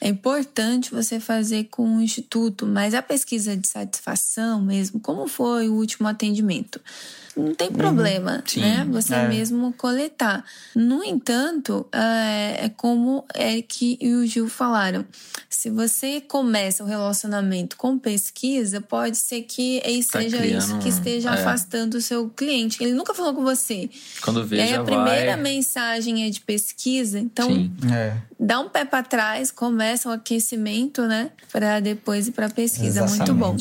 é 0.00 0.08
importante 0.08 0.90
você 0.90 1.18
fazer 1.18 1.64
com 1.64 1.96
o 1.96 2.00
instituto, 2.00 2.66
mas 2.66 2.94
a 2.94 3.02
pesquisa 3.02 3.56
de 3.56 3.66
satisfação 3.66 4.60
mesmo, 4.60 5.00
como 5.00 5.26
foi 5.26 5.68
o 5.68 5.74
último 5.74 6.08
atendimento? 6.08 6.80
Não 7.36 7.54
tem 7.54 7.70
problema, 7.70 8.42
Sim, 8.46 8.60
né? 8.60 8.86
Você 8.90 9.14
é. 9.14 9.28
mesmo 9.28 9.70
coletar. 9.74 10.42
No 10.74 11.04
entanto, 11.04 11.86
é, 11.92 12.64
é 12.64 12.68
como 12.70 13.26
Eric 13.36 13.98
e 14.00 14.14
o 14.14 14.26
Gil 14.26 14.48
falaram. 14.48 15.04
Se 15.50 15.68
você 15.68 16.18
começa 16.20 16.82
o 16.82 16.86
relacionamento 16.86 17.76
com 17.76 17.98
pesquisa, 17.98 18.80
pode 18.80 19.18
ser 19.18 19.42
que 19.42 19.82
Tá 20.10 20.20
seja 20.20 20.38
criando 20.38 20.62
isso 20.62 20.78
que 20.78 20.88
esteja 20.88 21.30
é. 21.30 21.32
afastando 21.34 21.98
o 21.98 22.00
seu 22.00 22.30
cliente. 22.30 22.82
Ele 22.82 22.94
nunca 22.94 23.12
falou 23.12 23.34
com 23.34 23.42
você. 23.42 23.90
Quando 24.22 24.46
vê, 24.46 24.56
e 24.56 24.60
aí 24.60 24.68
já 24.70 24.80
a 24.80 24.84
primeira 24.84 25.32
vai. 25.32 25.42
mensagem 25.42 26.24
é 26.24 26.30
de 26.30 26.40
pesquisa, 26.40 27.18
então 27.18 27.48
Sim. 27.48 27.70
É. 27.92 28.16
dá 28.38 28.60
um 28.60 28.68
pé 28.68 28.84
para 28.84 29.02
trás, 29.02 29.50
começa 29.50 30.08
o 30.08 30.12
aquecimento, 30.12 31.02
né? 31.06 31.30
Para 31.52 31.80
depois 31.80 32.28
ir 32.28 32.32
para 32.32 32.48
pesquisa. 32.48 33.06
Muito 33.06 33.34
bom. 33.34 33.56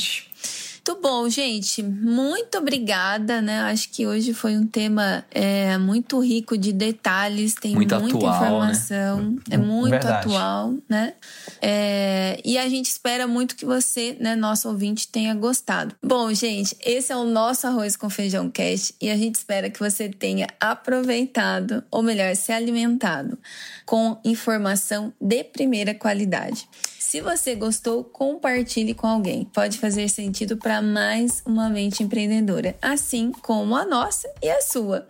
Muito 0.87 1.01
bom, 1.01 1.27
gente. 1.27 1.81
Muito 1.81 2.59
obrigada, 2.59 3.41
né? 3.41 3.61
Acho 3.61 3.89
que 3.89 4.05
hoje 4.05 4.35
foi 4.35 4.55
um 4.55 4.67
tema 4.67 5.25
é, 5.31 5.79
muito 5.79 6.19
rico 6.19 6.55
de 6.55 6.71
detalhes, 6.71 7.55
tem 7.55 7.73
Muito 7.73 7.99
muita 7.99 8.17
atual, 8.17 8.35
informação, 8.35 9.35
é 9.49 9.57
muito 9.57 9.89
Verdade. 9.89 10.27
atual, 10.27 10.75
né? 10.87 11.15
É, 11.59 12.39
e 12.45 12.55
a 12.59 12.69
gente 12.69 12.85
espera 12.85 13.25
muito 13.25 13.55
que 13.55 13.65
você, 13.65 14.15
né, 14.19 14.35
nosso 14.35 14.69
ouvinte, 14.69 15.07
tenha 15.07 15.33
gostado. 15.33 15.95
Bom, 16.03 16.31
gente, 16.31 16.77
esse 16.85 17.11
é 17.11 17.15
o 17.15 17.23
nosso 17.23 17.65
Arroz 17.65 17.95
com 17.97 18.07
Feijão 18.07 18.47
Cast 18.51 18.93
e 19.01 19.09
a 19.09 19.17
gente 19.17 19.35
espera 19.35 19.71
que 19.71 19.79
você 19.79 20.07
tenha 20.07 20.45
aproveitado, 20.59 21.83
ou 21.89 22.03
melhor, 22.03 22.35
se 22.35 22.51
alimentado 22.51 23.39
com 23.87 24.19
informação 24.23 25.11
de 25.19 25.43
primeira 25.43 25.95
qualidade. 25.95 26.69
Se 27.15 27.21
você 27.21 27.55
gostou, 27.55 28.03
compartilhe 28.03 28.93
com 28.93 29.07
alguém. 29.07 29.45
Pode 29.45 29.77
fazer 29.77 30.09
sentido 30.09 30.57
para 30.57 30.74
mais 30.81 31.41
uma 31.45 31.69
mente 31.69 32.03
empreendedora, 32.03 32.75
assim 32.81 33.31
como 33.31 33.75
a 33.75 33.85
nossa 33.85 34.29
e 34.41 34.49
a 34.49 34.61
sua. 34.61 35.07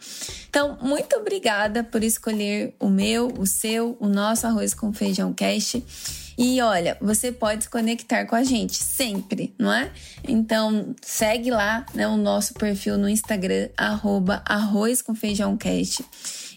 Então, 0.50 0.78
muito 0.82 1.16
obrigada 1.16 1.84
por 1.84 2.04
escolher 2.04 2.74
o 2.80 2.90
meu, 2.90 3.28
o 3.38 3.46
seu, 3.46 3.98
o 4.00 4.08
nosso 4.08 4.48
arroz 4.48 4.74
com 4.74 4.94
feijão 4.94 5.34
cast. 5.34 5.84
E 6.38 6.62
olha, 6.62 6.98
você 7.00 7.32
pode 7.32 7.64
se 7.64 7.70
conectar 7.70 8.26
com 8.26 8.36
a 8.36 8.44
gente 8.44 8.76
sempre, 8.76 9.54
não 9.58 9.72
é? 9.72 9.90
Então, 10.28 10.94
segue 11.02 11.50
lá 11.50 11.86
né, 11.94 12.08
o 12.08 12.18
nosso 12.18 12.54
perfil 12.56 12.98
no 12.98 13.08
Instagram, 13.08 13.70
arroba 13.78 14.44
arroz 14.46 15.02
com 15.02 15.16
feijão 15.16 15.56
cast. 15.56 16.04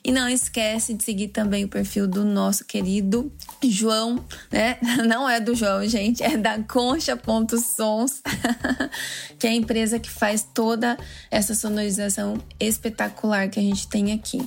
E 0.08 0.10
não 0.10 0.26
esquece 0.26 0.94
de 0.94 1.04
seguir 1.04 1.28
também 1.28 1.66
o 1.66 1.68
perfil 1.68 2.08
do 2.08 2.24
nosso 2.24 2.64
querido 2.64 3.30
João, 3.62 4.24
né? 4.50 4.78
Não 5.06 5.28
é 5.28 5.38
do 5.38 5.54
João, 5.54 5.86
gente, 5.86 6.22
é 6.22 6.34
da 6.34 6.58
Concha.sons, 6.62 8.22
que 9.38 9.46
é 9.46 9.50
a 9.50 9.52
empresa 9.52 9.98
que 9.98 10.08
faz 10.08 10.48
toda 10.54 10.96
essa 11.30 11.54
sonorização 11.54 12.38
espetacular 12.58 13.50
que 13.50 13.60
a 13.60 13.62
gente 13.62 13.86
tem 13.86 14.12
aqui. 14.12 14.40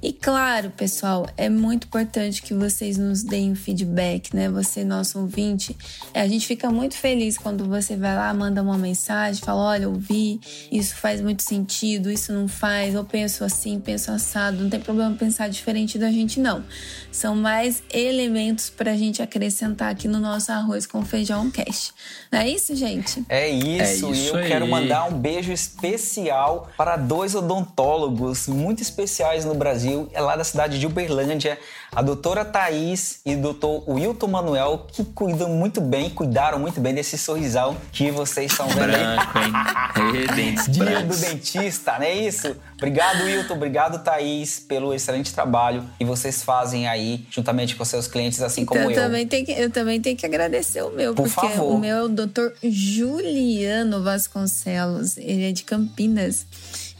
E 0.00 0.12
claro, 0.12 0.70
pessoal, 0.70 1.26
é 1.36 1.48
muito 1.48 1.86
importante 1.88 2.40
que 2.42 2.54
vocês 2.54 2.96
nos 2.96 3.22
deem 3.22 3.54
feedback, 3.54 4.34
né? 4.34 4.48
Você, 4.48 4.84
nosso 4.84 5.18
ouvinte. 5.20 5.76
A 6.14 6.26
gente 6.28 6.46
fica 6.46 6.70
muito 6.70 6.94
feliz 6.96 7.36
quando 7.36 7.64
você 7.66 7.96
vai 7.96 8.14
lá, 8.14 8.32
manda 8.32 8.62
uma 8.62 8.78
mensagem, 8.78 9.42
fala: 9.44 9.60
olha, 9.62 9.88
ouvi, 9.88 10.40
isso 10.70 10.94
faz 10.96 11.20
muito 11.20 11.42
sentido, 11.42 12.10
isso 12.10 12.32
não 12.32 12.46
faz, 12.46 12.94
eu 12.94 13.04
penso 13.04 13.42
assim, 13.42 13.80
penso 13.80 14.10
assado. 14.12 14.62
Não 14.62 14.70
tem 14.70 14.80
problema 14.80 15.14
pensar 15.16 15.48
diferente 15.48 15.98
da 15.98 16.10
gente, 16.12 16.38
não. 16.38 16.64
São 17.10 17.34
mais 17.34 17.82
elementos 17.92 18.70
pra 18.70 18.94
gente 18.96 19.20
acrescentar 19.22 19.90
aqui 19.90 20.06
no 20.06 20.20
nosso 20.20 20.52
arroz 20.52 20.86
com 20.86 21.04
feijão 21.04 21.50
cast. 21.50 21.92
Não 22.30 22.38
é 22.38 22.48
isso, 22.48 22.76
gente? 22.76 23.24
É 23.28 23.48
isso, 23.48 24.06
É 24.06 24.10
e 24.10 24.12
isso 24.12 24.36
eu 24.36 24.46
quero 24.46 24.64
aí. 24.64 24.70
mandar 24.70 25.06
um 25.06 25.18
beijo 25.18 25.50
especial 25.50 26.70
para 26.76 26.96
dois 26.96 27.34
odontólogos 27.34 28.46
muito 28.46 28.82
especiais 28.82 29.44
no 29.44 29.54
Brasil, 29.54 29.87
é 30.12 30.20
lá 30.20 30.36
da 30.36 30.44
cidade 30.44 30.78
de 30.78 30.86
Uberlândia, 30.86 31.58
a 31.94 32.02
doutora 32.02 32.44
Thaís 32.44 33.20
e 33.24 33.34
o 33.34 33.40
doutor 33.40 33.88
Wilton 33.88 34.26
Manuel, 34.28 34.86
que 34.92 35.04
cuidam 35.04 35.48
muito 35.50 35.80
bem, 35.80 36.10
cuidaram 36.10 36.58
muito 36.58 36.80
bem 36.80 36.94
desse 36.94 37.16
sorrisão 37.16 37.76
que 37.92 38.10
vocês 38.10 38.50
estão 38.52 38.68
vendo 38.68 38.94
aí. 38.94 39.02
Branco, 39.02 39.38
hein? 39.38 40.54
Dia 40.68 41.02
do 41.02 41.16
dentista, 41.16 41.94
não 41.98 42.04
é 42.04 42.14
isso? 42.14 42.54
Obrigado, 42.76 43.24
Wilton. 43.24 43.54
Obrigado, 43.54 44.02
Thaís, 44.04 44.60
pelo 44.60 44.92
excelente 44.94 45.32
trabalho 45.32 45.84
que 45.98 46.04
vocês 46.04 46.42
fazem 46.42 46.86
aí, 46.86 47.26
juntamente 47.30 47.74
com 47.74 47.84
seus 47.84 48.06
clientes, 48.06 48.40
assim 48.42 48.64
como 48.64 48.80
Então, 48.80 48.90
eu, 48.90 48.96
eu. 48.96 49.02
também 49.04 49.26
tenho 49.26 49.46
que, 49.46 49.52
eu 49.52 49.70
também 49.70 50.00
tenho 50.00 50.16
que 50.16 50.26
agradecer 50.26 50.82
o 50.82 50.90
meu, 50.90 51.14
Por 51.14 51.28
porque 51.28 51.48
favor. 51.48 51.74
o 51.74 51.78
meu 51.78 51.96
é 51.96 52.02
o 52.02 52.08
doutor 52.08 52.52
Juliano 52.62 54.02
Vasconcelos, 54.02 55.16
ele 55.16 55.48
é 55.48 55.52
de 55.52 55.64
Campinas. 55.64 56.46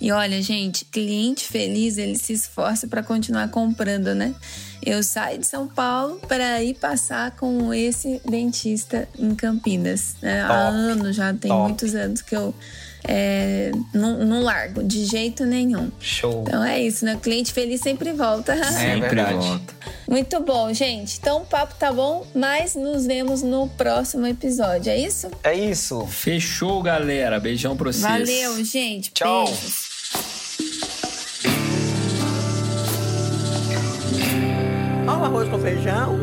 E 0.00 0.12
olha, 0.12 0.40
gente, 0.40 0.84
cliente 0.84 1.44
feliz, 1.44 1.98
ele 1.98 2.16
se 2.16 2.32
esforça 2.32 2.86
para 2.86 3.02
continuar 3.02 3.48
comprando, 3.48 4.14
né? 4.14 4.34
Eu 4.84 5.02
saio 5.02 5.38
de 5.38 5.46
São 5.46 5.66
Paulo 5.66 6.20
para 6.28 6.62
ir 6.62 6.74
passar 6.74 7.32
com 7.32 7.74
esse 7.74 8.20
dentista 8.24 9.08
em 9.18 9.34
Campinas. 9.34 10.14
né? 10.22 10.42
Há 10.42 10.48
Top, 10.48 10.60
anos 10.76 11.16
já, 11.16 11.34
tem 11.34 11.50
top. 11.50 11.62
muitos 11.62 11.94
anos 11.96 12.22
que 12.22 12.36
eu 12.36 12.54
é, 13.04 13.70
não, 13.92 14.18
não 14.24 14.42
largo 14.42 14.82
de 14.82 15.04
jeito 15.04 15.44
nenhum. 15.44 15.90
Show. 16.00 16.44
Então 16.46 16.62
é 16.64 16.80
isso, 16.80 17.04
né? 17.04 17.18
Cliente 17.20 17.52
feliz 17.52 17.80
sempre 17.80 18.12
volta. 18.12 18.54
Sempre 18.64 19.00
verdade. 19.00 19.34
volta. 19.34 19.74
Muito 20.08 20.40
bom, 20.40 20.72
gente. 20.72 21.18
Então 21.18 21.42
o 21.42 21.46
papo 21.46 21.74
tá 21.74 21.92
bom, 21.92 22.26
mas 22.34 22.74
nos 22.74 23.04
vemos 23.06 23.42
no 23.42 23.68
próximo 23.70 24.26
episódio, 24.26 24.90
é 24.90 24.98
isso? 24.98 25.30
É 25.42 25.54
isso. 25.54 26.06
Fechou, 26.06 26.82
galera. 26.82 27.38
Beijão 27.40 27.76
pra 27.76 27.92
vocês. 27.92 28.02
Valeu, 28.02 28.64
gente. 28.64 29.10
Tchau. 29.12 29.44
Beijos. 29.44 29.87
Ó 35.06 35.18
o 35.18 35.24
arroz 35.24 35.48
com 35.48 35.58
feijão. 35.58 36.18